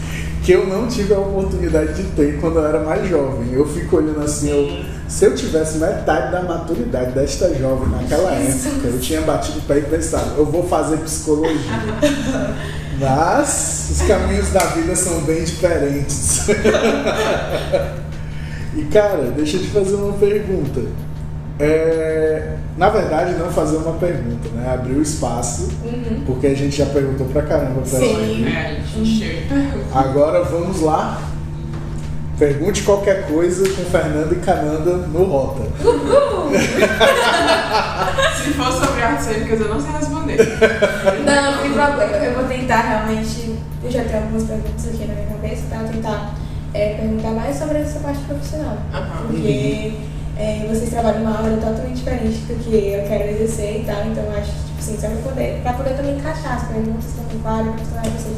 [0.47, 3.51] que eu não tive a oportunidade de ter quando eu era mais jovem.
[3.51, 8.87] Eu fico olhando assim, eu, se eu tivesse metade da maturidade desta jovem naquela época,
[8.87, 11.57] eu tinha batido o pé e pensado, eu vou fazer psicologia.
[12.97, 16.47] Mas os caminhos da vida são bem diferentes.
[18.73, 20.79] e cara, deixa eu te fazer uma pergunta.
[21.59, 24.71] É, na verdade, não fazer uma pergunta, né?
[24.73, 26.23] Abrir o espaço, Uhum.
[26.25, 28.15] porque a gente já perguntou pra caramba pra Sim.
[28.43, 28.55] gente.
[28.55, 29.95] É, a gente encheu de perguntas.
[29.95, 31.21] Agora vamos lá.
[32.37, 35.63] Pergunte qualquer coisa com Fernanda e Cananda no Rota.
[38.43, 40.37] Se for sobre artes cênicas, eu não sei responder.
[41.25, 42.15] Não, não tem problema.
[42.23, 43.55] Eu vou tentar realmente.
[43.83, 45.63] Eu já tenho algumas perguntas aqui na minha cabeça?
[45.75, 46.35] Eu tentar
[46.75, 48.77] é, perguntar mais sobre essa parte profissional.
[48.93, 49.27] Aham.
[49.27, 49.93] Porque
[50.37, 54.23] é, vocês trabalham uma área totalmente diferente do que eu quero exercer e tal, então
[54.23, 57.39] eu acho que, tipo assim, só pra poder, pra poder também encaixar as perguntas também
[57.41, 58.37] com a área profissional de vocês.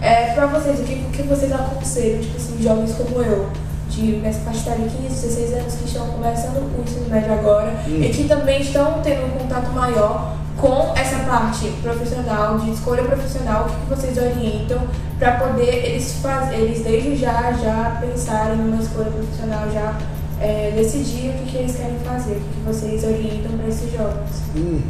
[0.00, 3.48] É, pra vocês, o que, o que vocês aconselham, tipo assim, jovens como eu,
[3.88, 7.72] de nessa faixa etária de 15, 16 anos, que estão começando o ensino médio agora
[7.88, 8.02] Hum.
[8.02, 13.64] e que também estão tendo um contato maior com essa parte profissional, de escolha profissional,
[13.64, 14.86] o que, que vocês orientam
[15.18, 19.96] para poder eles, faz, eles desde já já pensarem numa escolha profissional, já
[20.40, 23.92] é, decidir o que, que eles querem fazer, o que, que vocês orientam para esses
[23.92, 24.42] jovens.
[24.56, 24.80] Hum.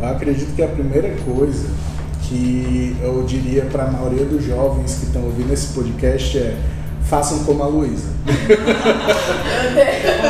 [0.00, 1.68] Eu acredito que a primeira coisa
[2.22, 6.56] que eu diria para a maioria dos jovens que estão ouvindo esse podcast é
[7.08, 8.08] façam como a Luísa.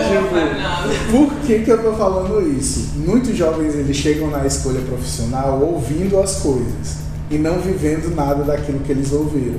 [0.07, 0.95] Fernanda.
[1.11, 2.93] Por que, que eu tô falando isso?
[2.97, 6.99] Muitos jovens eles chegam na escolha profissional ouvindo as coisas
[7.31, 9.59] e não vivendo nada daquilo que eles ouviram.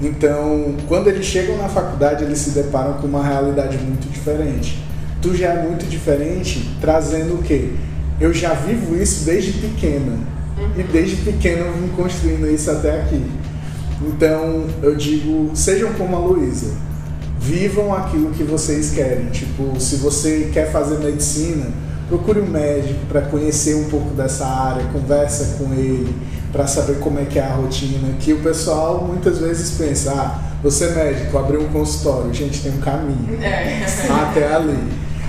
[0.00, 4.82] Então, quando eles chegam na faculdade, eles se deparam com uma realidade muito diferente.
[5.22, 7.70] Tu já é muito diferente, trazendo o quê?
[8.20, 10.18] Eu já vivo isso desde pequena.
[10.76, 13.24] E desde pequena eu vim construindo isso até aqui.
[14.02, 16.74] Então, eu digo, sejam como a Luísa.
[17.38, 19.26] Vivam aquilo que vocês querem.
[19.26, 21.66] Tipo, se você quer fazer medicina,
[22.08, 26.14] procure um médico para conhecer um pouco dessa área, conversa com ele
[26.52, 28.14] para saber como é que é a rotina.
[28.20, 32.72] Que o pessoal muitas vezes pensa, ah, você é médico, abriu um consultório, gente, tem
[32.72, 33.84] um caminho É.
[34.22, 34.78] até ali.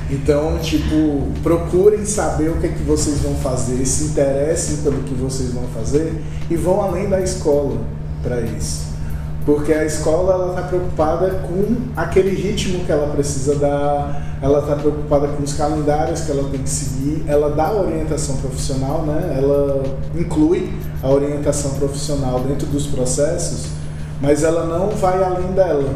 [0.10, 5.16] Então, tipo, procurem saber o que é que vocês vão fazer, se interessem pelo que
[5.16, 6.14] vocês vão fazer
[6.50, 7.82] e vão além da escola
[8.22, 8.95] para isso.
[9.46, 14.76] Porque a escola ela está preocupada com aquele ritmo que ela precisa dar, ela está
[14.76, 19.36] preocupada com os calendários que ela tem que seguir, ela dá orientação profissional, né?
[19.38, 19.84] ela
[20.16, 23.68] inclui a orientação profissional dentro dos processos,
[24.20, 25.94] mas ela não vai além dela.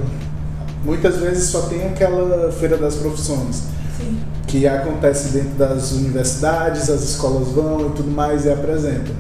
[0.86, 3.64] Muitas vezes só tem aquela feira das profissões
[3.98, 4.20] Sim.
[4.46, 9.16] que acontece dentro das universidades, as escolas vão e tudo mais e apresentam.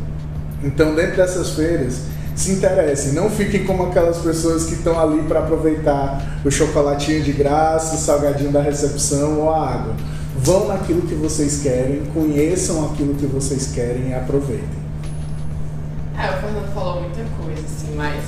[0.63, 2.01] Então, dentro dessas feiras,
[2.39, 7.34] se interessem, não fiquem como aquelas pessoas que estão ali para aproveitar o chocolatinho de
[7.34, 9.93] graça, o salgadinho da recepção ou a água.
[10.38, 14.80] Vão naquilo que vocês querem, conheçam aquilo que vocês querem e aproveitem.
[16.17, 18.23] É, o Fernando falou muita coisa, assim, mas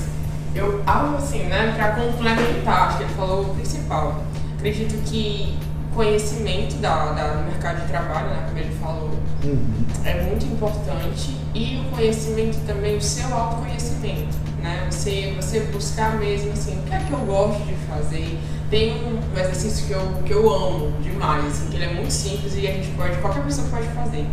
[0.54, 4.22] eu, algo assim, né, pra complementar, acho que ele falou o principal.
[4.58, 5.56] Acredito que
[5.94, 9.10] conhecimento da, da, do mercado de trabalho, né, como ele falou,
[9.44, 9.84] Uhum.
[10.04, 14.86] é muito importante e o conhecimento também, o seu autoconhecimento, né?
[14.90, 18.38] Você, você buscar mesmo assim, o que é que eu gosto de fazer.
[18.70, 22.54] Tem um, exercício que eu, que eu amo demais, assim, que ele é muito simples
[22.56, 24.26] e a gente pode, qualquer pessoa pode fazer.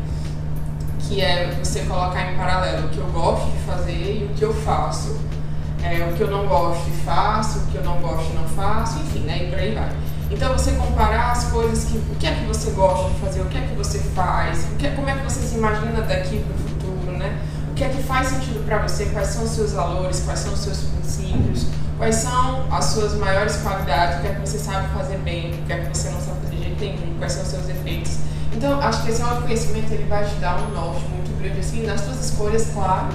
[1.00, 4.44] Que é você colocar em paralelo o que eu gosto de fazer e o que
[4.44, 5.20] eu faço.
[5.84, 8.48] É, o que eu não gosto e faço, o que eu não gosto e não
[8.50, 9.46] faço, enfim, né?
[9.46, 9.90] E por aí vai.
[10.32, 11.98] Então você comparar as coisas que.
[11.98, 14.76] O que é que você gosta de fazer, o que é que você faz, o
[14.76, 17.40] que, como é que você se imagina daqui para o futuro, né?
[17.72, 20.54] O que é que faz sentido para você, quais são os seus valores, quais são
[20.54, 24.88] os seus princípios, quais são as suas maiores qualidades, o que é que você sabe
[24.94, 27.44] fazer bem, o que é que você não sabe fazer de jeito nenhum, quais são
[27.44, 28.18] os seus defeitos.
[28.54, 32.02] Então, acho que esse autoconhecimento ele vai te dar um norte muito grande assim nas
[32.02, 33.08] suas escolhas, claro,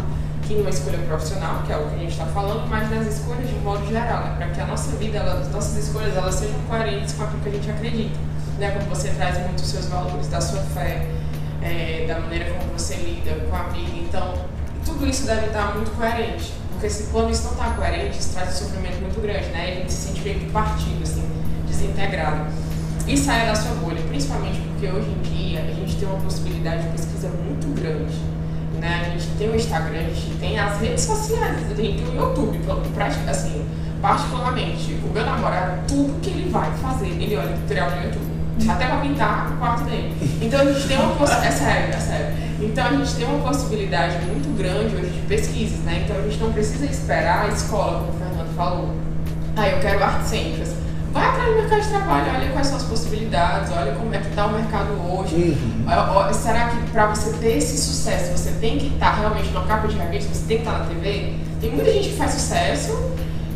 [0.47, 3.49] que numa escolha profissional, que é o que a gente está falando, mas nas escolhas
[3.49, 4.35] de modo geral, né?
[4.37, 7.49] para que a nossa vida, ela, as nossas escolhas, elas sejam coerentes com aquilo que
[7.49, 8.19] a gente acredita.
[8.59, 8.71] Né?
[8.71, 11.09] Quando você traz muito os seus valores, da sua fé,
[11.63, 13.97] é, da maneira como você lida com a vida.
[13.97, 14.35] Então,
[14.85, 16.53] tudo isso deve estar muito coerente.
[16.73, 19.69] Porque se, quando isso não está coerente, isso traz um sofrimento muito grande, né?
[19.69, 21.27] E a gente se sente meio que partido, assim,
[21.67, 22.53] desintegrado.
[23.07, 26.83] E saia da sua bolha, principalmente porque hoje em dia a gente tem uma possibilidade
[26.83, 28.34] de pesquisa muito grande.
[28.81, 29.03] Né?
[29.07, 32.15] A gente tem o Instagram, a gente tem as redes sociais, a gente tem o
[32.15, 32.61] YouTube,
[33.29, 33.65] assim,
[34.03, 38.35] particularmente, o meu namorado, tudo que ele vai fazer, ele olha tutorial no YouTube.
[38.69, 40.15] Até pra pintar o quarto dele.
[40.41, 41.55] Então a gente tem uma possibilidade.
[41.55, 42.35] É sério, é sério.
[42.61, 46.03] Então a gente tem uma possibilidade muito grande hoje de pesquisas, né?
[46.05, 48.95] Então a gente não precisa esperar a escola, como o Fernando falou.
[49.57, 50.84] Ah, eu quero artes cênicas.
[51.15, 54.27] Vai atrás do mercado de trabalho, olha quais são as possibilidades, olha como é que
[54.27, 55.37] está o mercado hoje.
[55.37, 56.35] Uhum.
[56.35, 59.87] Será que para você ter esse sucesso, você tem que estar tá realmente numa capa
[59.87, 61.35] de revista, você tem que estar tá na TV?
[61.61, 63.13] Tem muita gente que faz sucesso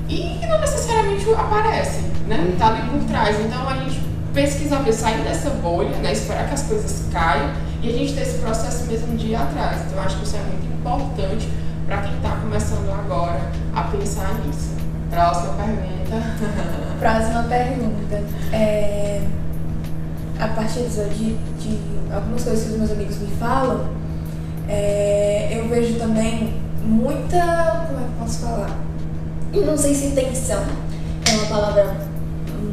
[0.09, 2.49] e não necessariamente aparece, né?
[2.53, 3.37] Está ali por trás.
[3.41, 4.01] Então a gente
[4.33, 6.13] pesquisar, sair dessa bolha, né?
[6.13, 7.51] esperar que as coisas caiam
[7.83, 9.83] e a gente ter esse processo mesmo de ir atrás.
[9.85, 11.49] Então, eu acho que isso é muito importante
[11.87, 13.41] para quem está começando agora
[13.75, 14.71] a pensar nisso.
[15.11, 16.23] Próxima pergunta.
[16.99, 18.23] Próxima pergunta.
[18.53, 19.23] É,
[20.39, 21.79] a partir de, de,
[22.13, 23.89] algumas coisas que os meus amigos me falam,
[24.69, 27.87] é, eu vejo também muita.
[27.87, 28.77] Como é que eu posso falar?
[29.53, 30.63] Não sei se intenção
[31.31, 31.97] é uma palavra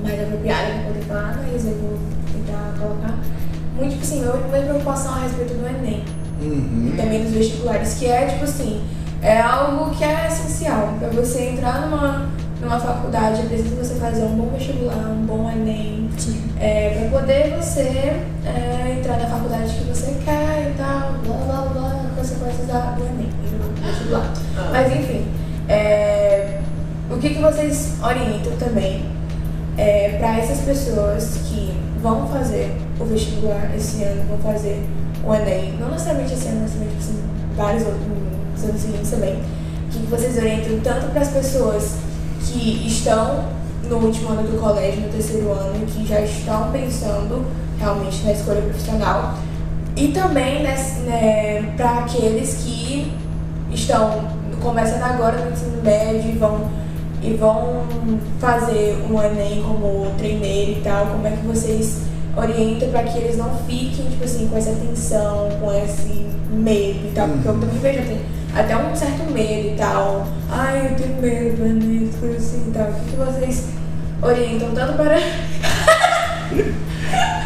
[0.04, 2.00] mais apropriada para poder falar, mas eu vou
[2.32, 3.18] tentar colocar
[3.76, 6.04] muito, tipo assim, eu minha preocupação a respeito do Enem.
[6.42, 6.92] Uhum.
[6.94, 8.82] E também dos vestibulares, que é, tipo assim,
[9.22, 10.96] é algo que é essencial.
[11.00, 12.30] Para você entrar numa,
[12.62, 16.10] numa faculdade, é preciso você fazer um bom vestibular, um bom Enem.
[16.60, 17.82] É, para poder você
[18.46, 23.30] é, entrar na faculdade que você quer e tal, blá blá blá, consequências do Enem,
[23.30, 24.34] do vestibular.
[24.58, 24.70] Ah.
[24.72, 25.26] Mas enfim,
[25.68, 26.60] é,
[27.10, 29.06] o que, que vocês orientam também
[29.78, 34.88] é, para essas pessoas que vão fazer o vestibular esse ano, vão fazer
[35.26, 37.24] o Enem, não necessariamente esse ano, mas também tipo assim,
[37.58, 38.04] vários outros
[38.58, 39.40] seguintes também,
[39.92, 41.96] que vocês orientam tanto para as pessoas
[42.42, 43.46] que estão
[43.90, 47.46] no último ano do colégio, no terceiro ano, que já estão pensando
[47.80, 49.36] realmente na escolha profissional,
[49.96, 53.14] e também né, para aqueles que
[53.72, 54.28] estão
[54.62, 56.86] começando agora no ensino médio e vão
[57.22, 57.84] e vão
[58.40, 62.02] fazer um Enem como treineiro e tal, como é que vocês
[62.36, 67.12] orientam para que eles não fiquem, tipo assim, com essa tensão, com esse medo e
[67.14, 68.18] tal, porque eu também vejo até,
[68.62, 70.28] até um certo medo e tal.
[70.50, 72.90] Ai, eu tenho medo do Enem, coisa assim e tal.
[72.90, 73.66] O que, que vocês
[74.22, 75.18] orientam tanto para.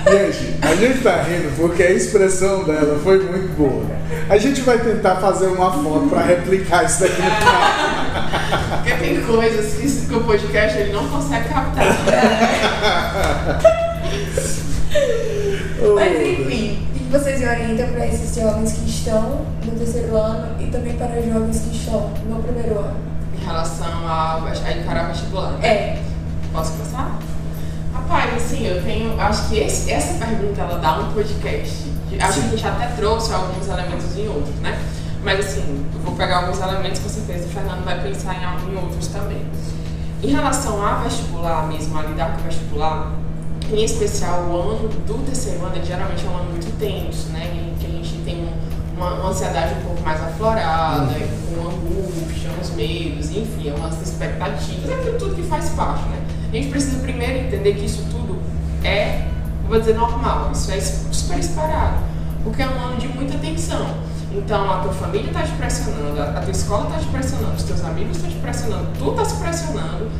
[0.09, 3.85] Gente, a gente tá rindo porque a expressão dela foi muito boa.
[4.29, 8.77] A gente vai tentar fazer uma foto para replicar isso daqui no canal.
[8.77, 11.85] Porque tem coisas que o podcast ele não consegue captar.
[17.87, 22.41] para esses jovens que estão no terceiro ano e também para jovens que estão no
[22.41, 22.97] primeiro ano?
[23.33, 25.63] Em relação a, a encarar vestibular?
[25.63, 26.01] É.
[26.51, 27.19] Posso começar?
[27.93, 29.19] Rapaz, assim, eu tenho.
[29.19, 31.89] Acho que esse, essa pergunta ela dá um podcast.
[32.19, 32.41] Acho Sim.
[32.41, 34.77] que a gente até trouxe alguns elementos em outros, né?
[35.23, 38.77] Mas assim, eu vou pegar alguns elementos, com certeza o Fernando vai pensar em, em
[38.77, 39.45] outros também.
[40.23, 43.13] Em relação a vestibular mesmo, a lidar com vestibular,
[43.71, 47.68] em especial o ano do terceiro ano, geralmente é um ano muito tenso, né?
[48.99, 51.55] Uma, uma ansiedade um pouco mais aflorada, uhum.
[51.55, 56.21] com angústia, uns medos, enfim, umas expectativas, aquilo tudo que faz parte, né?
[56.51, 58.39] A gente precisa primeiro entender que isso tudo
[58.83, 59.25] é,
[59.67, 61.97] vou dizer, normal, isso é super esperado,
[62.43, 63.87] porque é um ano de muita tensão.
[64.31, 67.83] Então a tua família está te pressionando, a tua escola está te pressionando, os teus
[67.83, 70.11] amigos estão te pressionando, tu está se pressionando.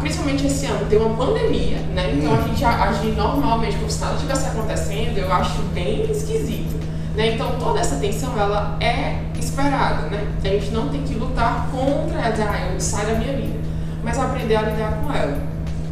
[0.00, 2.14] Principalmente esse ano tem uma pandemia, né?
[2.14, 2.48] Então a uhum.
[2.48, 6.91] gente agir normalmente como se nada estivesse acontecendo, eu acho bem esquisito.
[7.14, 7.34] Né?
[7.34, 10.26] Então toda essa tensão ela é esperada, né?
[10.44, 13.62] A gente não tem que lutar contra, dizer, ah, eu saio da minha vida
[14.02, 15.38] mas aprender a lidar com ela.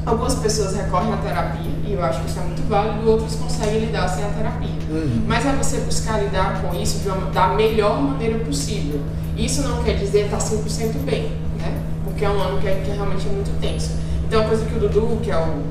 [0.04, 3.80] Algumas pessoas recorrem à terapia, e eu acho que isso é muito válido, outros conseguem
[3.80, 4.68] lidar sem a terapia.
[4.88, 5.24] Uhum.
[5.26, 9.00] Mas é você buscar lidar com isso uma, da melhor maneira possível.
[9.36, 11.24] Isso não quer dizer estar 100% bem,
[11.58, 11.82] né?
[12.04, 13.92] Porque é um ano que, é, que realmente é muito tenso.
[14.26, 15.62] Então, a coisa que o Dudu, que é o,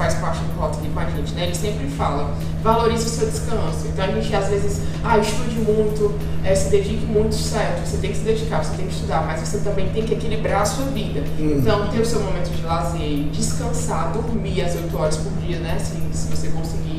[0.00, 1.44] faz parte do Rota aqui com a gente, né?
[1.44, 3.86] Ele sempre fala, valorize o seu descanso.
[3.86, 8.10] Então, a gente às vezes, ah, estude muito, é, se dedique muito, certo, você tem
[8.10, 10.86] que se dedicar, você tem que estudar, mas você também tem que equilibrar a sua
[10.86, 11.20] vida.
[11.38, 11.58] Hum.
[11.58, 15.78] Então, ter o seu momento de lazer, descansar, dormir as 8 horas por dia, né?
[15.78, 16.90] Se, se você conseguir.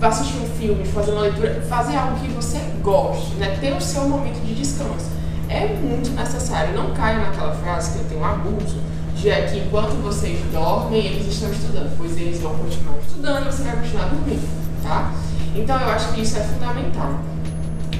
[0.00, 3.58] Assistir um filme, fazer uma leitura, fazer algo que você goste, né?
[3.60, 5.06] Ter o seu momento de descanso.
[5.48, 6.72] É muito necessário.
[6.72, 8.76] Não caia naquela frase que eu tenho um abuso
[9.26, 13.62] é que enquanto vocês dormem, eles estão estudando, pois eles vão continuar estudando e você
[13.62, 15.12] vai continuar dormindo, tá?
[15.56, 17.18] Então eu acho que isso é fundamental.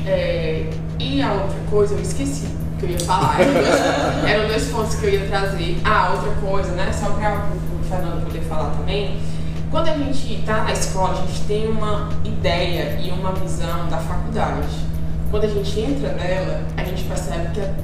[0.06, 2.46] É, e a outra coisa, eu esqueci
[2.78, 5.80] que eu ia falar, eram dois, eram dois pontos que eu ia trazer.
[5.84, 6.92] Ah, outra coisa, né?
[6.92, 7.48] Só para
[7.80, 9.18] o Fernando poder falar também.
[9.70, 13.98] Quando a gente está na escola, a gente tem uma ideia e uma visão da
[13.98, 14.68] faculdade.
[15.30, 17.74] Quando a gente entra nela, a gente percebe que é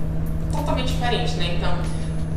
[0.51, 1.57] totalmente diferente, né?
[1.59, 1.77] Então,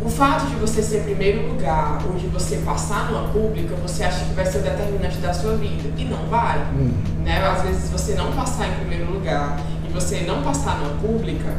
[0.07, 4.23] o fato de você ser primeiro lugar ou de você passar numa pública, você acha
[4.23, 5.89] que vai ser o determinante da sua vida.
[5.97, 6.59] E não vai.
[6.73, 6.91] Hum.
[7.25, 7.45] Né?
[7.45, 11.53] Às vezes você não passar em primeiro lugar e você não passar numa pública,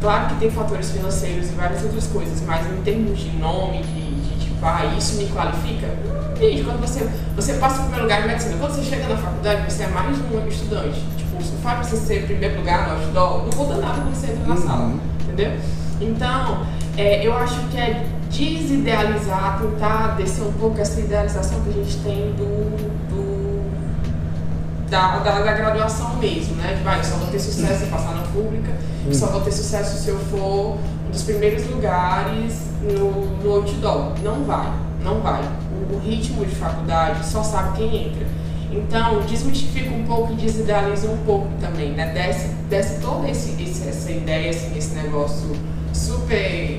[0.00, 4.14] claro que tem fatores financeiros e várias outras coisas, mas em termos de nome, de,
[4.14, 8.22] de tipo, ah, isso me qualifica, hum, gente, quando você, você passa em primeiro lugar
[8.24, 11.02] em medicina, quando você chega na faculdade, você é mais um estudante.
[11.16, 14.26] Tipo, o fato de você ser primeiro lugar no outdoor não muda nada quando você
[14.30, 14.66] entra na Uhum.
[14.66, 14.92] sala,
[15.22, 15.52] entendeu?
[16.00, 16.64] Então,
[16.98, 21.96] é, eu acho que é desidealizar, tentar descer um pouco essa idealização que a gente
[21.98, 22.76] tem do,
[23.08, 26.80] do da, da, da graduação mesmo, né?
[26.82, 28.72] Vai, eu só vou ter sucesso se eu passar na pública,
[29.06, 30.76] eu só vou ter sucesso se eu for
[31.06, 34.12] um dos primeiros lugares no, no outdoor.
[34.22, 34.72] Não vai,
[35.02, 35.42] não vai.
[35.90, 38.26] O, o ritmo de faculdade só sabe quem entra.
[38.70, 42.12] Então, desmistifica um pouco e desidealiza um pouco também, né?
[42.12, 45.52] Desce, desce toda esse, esse- essa ideia, assim, esse negócio
[45.92, 46.77] super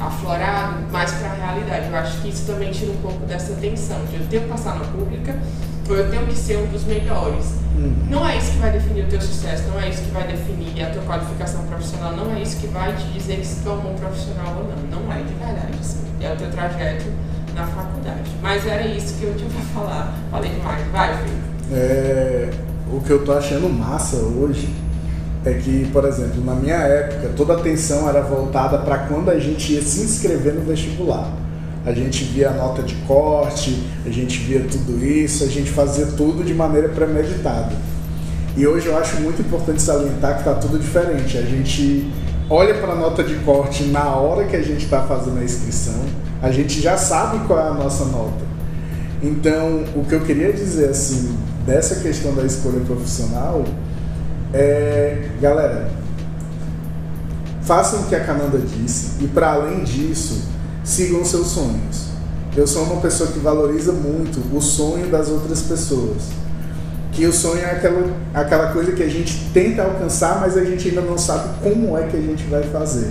[0.00, 1.88] aflorado, mais para a realidade.
[1.88, 4.78] Eu acho que isso também tira um pouco dessa tensão de eu tenho que passar
[4.78, 5.38] na pública
[5.88, 7.58] ou eu tenho que ser um dos melhores.
[7.76, 7.94] Hum.
[8.10, 10.82] Não é isso que vai definir o teu sucesso, não é isso que vai definir
[10.82, 13.78] a tua qualificação profissional, não é isso que vai te dizer se tu é um
[13.78, 15.00] bom profissional ou não.
[15.00, 16.00] Não é de verdade, assim.
[16.20, 17.06] É o teu trajeto
[17.54, 18.30] na faculdade.
[18.42, 20.14] Mas era isso que eu tinha pra falar.
[20.30, 20.86] Falei demais.
[20.88, 21.38] Vai, filho.
[21.72, 22.50] É,
[22.92, 24.68] o que eu tô achando massa hoje
[25.48, 29.38] é que, por exemplo, na minha época, toda a atenção era voltada para quando a
[29.38, 31.32] gente ia se inscrever no vestibular.
[31.84, 36.06] A gente via a nota de corte, a gente via tudo isso, a gente fazia
[36.06, 37.72] tudo de maneira premeditada.
[38.56, 41.38] E hoje eu acho muito importante salientar que está tudo diferente.
[41.38, 42.10] A gente
[42.50, 46.00] olha para a nota de corte na hora que a gente está fazendo a inscrição,
[46.42, 48.46] a gente já sabe qual é a nossa nota.
[49.22, 51.36] Então, o que eu queria dizer assim
[51.66, 53.64] dessa questão da escolha profissional
[54.52, 55.90] é, galera,
[57.62, 60.42] façam o que a Cananda disse e para além disso,
[60.84, 62.08] sigam seus sonhos.
[62.56, 66.22] Eu sou uma pessoa que valoriza muito o sonho das outras pessoas.
[67.12, 70.88] Que o sonho é aquela, aquela coisa que a gente tenta alcançar, mas a gente
[70.88, 73.10] ainda não sabe como é que a gente vai fazer.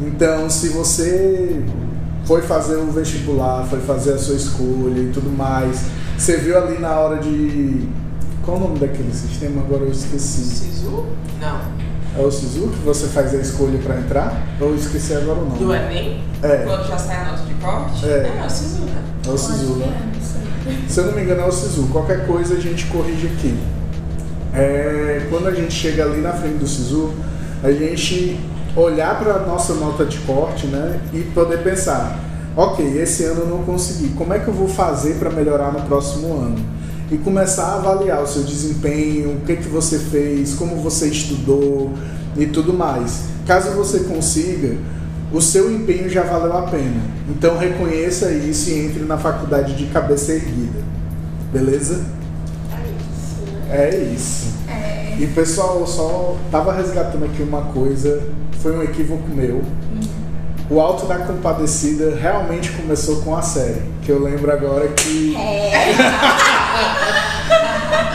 [0.00, 1.62] Então, se você
[2.24, 5.80] foi fazer o vestibular, foi fazer a sua escolha e tudo mais,
[6.16, 7.88] você viu ali na hora de.
[8.44, 9.62] Qual o nome daquele sistema?
[9.62, 10.42] Agora eu esqueci.
[10.42, 11.06] Sisu?
[11.40, 11.60] Não.
[12.18, 14.42] É o Sisu que você faz a escolha para entrar?
[14.60, 15.58] Ou eu esqueci agora o nome?
[15.58, 16.24] Do Enem?
[16.42, 16.56] É.
[16.64, 18.06] Quando já sai a nota de corte?
[18.06, 18.40] É.
[18.42, 19.02] é o Sisu, né?
[19.26, 20.12] É o Sisu, né?
[20.66, 20.88] É.
[20.88, 21.88] Se eu não me engano, é o Sisu.
[21.92, 23.58] Qualquer coisa a gente corrige aqui.
[24.52, 27.12] É, quando a gente chega ali na frente do Sisu,
[27.62, 28.40] a gente
[28.74, 32.18] olhar para a nossa nota de corte né, e poder pensar:
[32.56, 35.82] ok, esse ano eu não consegui, como é que eu vou fazer para melhorar no
[35.82, 36.79] próximo ano?
[37.10, 41.92] E começar a avaliar o seu desempenho, o que, que você fez, como você estudou
[42.36, 43.24] e tudo mais.
[43.46, 44.76] Caso você consiga,
[45.32, 47.02] o seu empenho já valeu a pena.
[47.28, 50.80] Então reconheça isso e entre na faculdade de cabeça erguida.
[51.52, 52.04] Beleza?
[52.72, 54.00] É isso?
[54.00, 54.60] É isso.
[55.20, 58.22] E pessoal, eu só tava resgatando aqui uma coisa,
[58.60, 59.62] foi um equívoco meu.
[60.70, 65.72] O Alto da Compadecida realmente começou com a série, que eu lembro agora que é,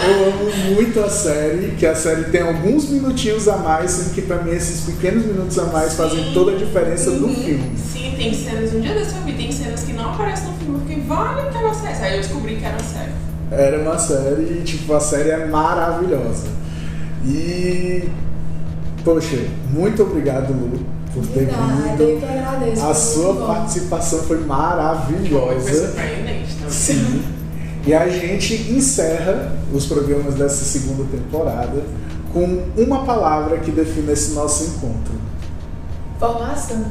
[0.08, 4.22] eu amo muito a série, que a série tem alguns minutinhos a mais, sendo que
[4.22, 6.32] pra mim esses pequenos minutos a mais fazem Sim.
[6.34, 7.72] toda a diferença do filme.
[7.78, 10.80] Sim, tem cenas, um dia desse eu vi, tem cenas que não aparecem no filme,
[10.80, 12.04] porque vale que é esse?
[12.04, 13.14] Aí eu descobri que era sério.
[13.52, 16.48] Era uma série, e, tipo, a série é maravilhosa.
[17.26, 18.04] E,
[19.04, 19.38] poxa,
[19.72, 20.80] muito obrigado, Lu,
[21.14, 22.20] por ter obrigada, eu vindo.
[22.20, 22.82] que agradeço.
[22.82, 23.48] A foi sua bom.
[23.48, 25.88] participação foi Foi maravilhosa.
[25.88, 26.70] surpreendente também.
[26.70, 27.24] Sim.
[27.86, 31.84] E a gente encerra os programas dessa segunda temporada
[32.34, 35.14] com uma palavra que define esse nosso encontro.
[36.20, 36.86] Formação.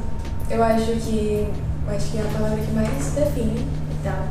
[0.49, 1.49] Eu acho que
[1.89, 4.25] acho que é a palavra que mais define e tal.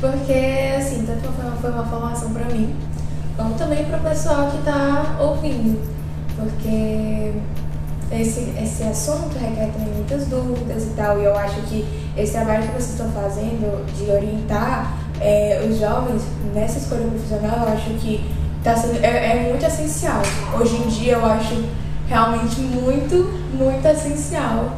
[0.00, 1.28] Porque, assim, tanto
[1.60, 2.74] foi uma, formação pra mim,
[3.36, 5.78] como também pro pessoal que tá ouvindo.
[6.36, 7.34] Porque
[8.12, 11.20] esse, esse assunto requer também muitas dúvidas e tal.
[11.20, 11.86] E eu acho que
[12.16, 16.22] esse trabalho que vocês estão fazendo de orientar é, os jovens
[16.54, 18.24] nessa escolha profissional, eu acho que
[18.62, 20.22] tá sendo, é, é muito essencial.
[20.58, 21.64] Hoje em dia eu acho
[22.08, 23.16] realmente muito,
[23.52, 24.76] muito essencial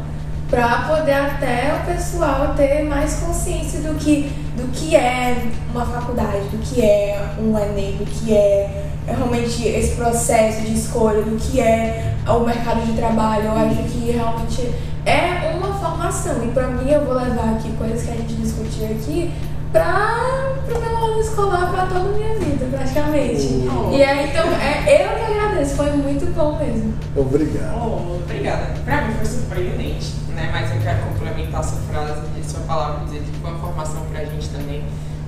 [0.51, 6.49] para poder até o pessoal ter mais consciência do que, do que é uma faculdade,
[6.49, 11.61] do que é um Enem, do que é realmente esse processo de escolha, do que
[11.61, 13.45] é o mercado de trabalho.
[13.45, 14.75] Eu acho que realmente
[15.07, 16.45] é uma formação.
[16.45, 19.33] E para mim eu vou levar aqui coisas que a gente discutiu aqui
[19.73, 23.69] para o meu ano escolar para toda a minha vida, praticamente.
[23.69, 23.93] Oh.
[23.95, 26.95] E aí, então, é, eu que agradeço, foi muito bom mesmo.
[27.17, 27.77] Obrigado.
[27.77, 28.67] Oh, obrigada.
[28.85, 30.13] Pra mim foi surpreendente.
[30.35, 30.49] né?
[30.53, 34.25] Mas eu quero complementar sua frase e sua palavra, dizer que foi uma formação pra
[34.25, 34.85] gente também,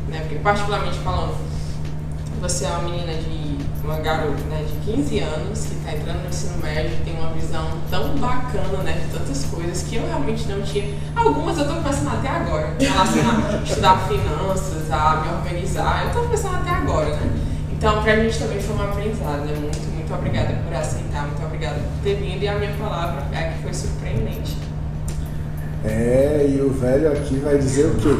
[0.08, 0.20] né?
[0.20, 1.36] Porque particularmente falando,
[2.40, 6.28] você é uma menina de uma garota né, de 15 anos que está entrando no
[6.28, 10.62] ensino médio tem uma visão tão bacana né, de tantas coisas que eu realmente não
[10.62, 10.94] tinha.
[11.16, 16.08] Algumas eu estou começando até agora, em relação a estudar finanças, a me organizar, eu
[16.08, 17.30] estou começando até agora, né?
[17.72, 19.54] Então, para a gente também foi um aprendizado, né?
[19.58, 23.50] Muito, muito obrigada por aceitar, muito obrigada por ter vindo e a minha palavra é
[23.50, 24.56] que foi surpreendente.
[25.84, 28.16] É, e o velho aqui vai dizer o quê?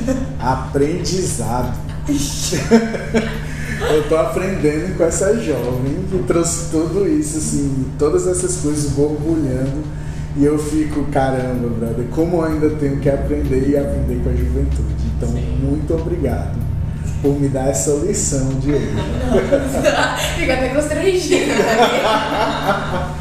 [0.40, 1.76] Aprendizado.
[3.80, 9.84] eu tô aprendendo com essa jovem que trouxe tudo isso, assim, todas essas coisas borbulhando.
[10.38, 14.34] E eu fico, caramba, brother, como eu ainda tenho que aprender e aprender com a
[14.34, 14.94] juventude.
[15.16, 15.58] Então, Sim.
[15.62, 16.58] muito obrigado
[17.22, 18.92] por me dar essa lição de hoje.
[20.38, 21.52] Fica até constrangido.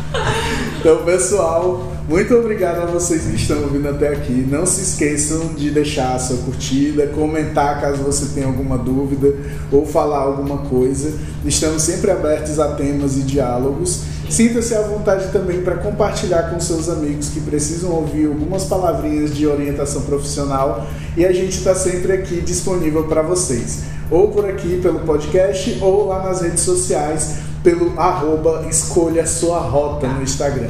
[0.85, 4.45] então, pessoal, muito obrigado a vocês que estão ouvindo até aqui.
[4.47, 9.33] Não se esqueçam de deixar a sua curtida, comentar caso você tenha alguma dúvida
[9.71, 11.11] ou falar alguma coisa.
[11.43, 14.01] Estamos sempre abertos a temas e diálogos.
[14.29, 19.47] Sinta-se à vontade também para compartilhar com seus amigos que precisam ouvir algumas palavrinhas de
[19.47, 20.85] orientação profissional
[21.17, 23.79] e a gente está sempre aqui disponível para vocês,
[24.11, 30.07] ou por aqui pelo podcast ou lá nas redes sociais pelo arroba escolha sua rota
[30.07, 30.69] no Instagram.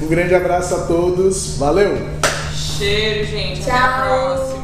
[0.00, 1.58] Um grande abraço a todos.
[1.58, 1.98] Valeu!
[2.54, 3.60] Cheiro, gente.
[3.60, 3.74] Tchau.
[3.74, 4.59] Até a próxima.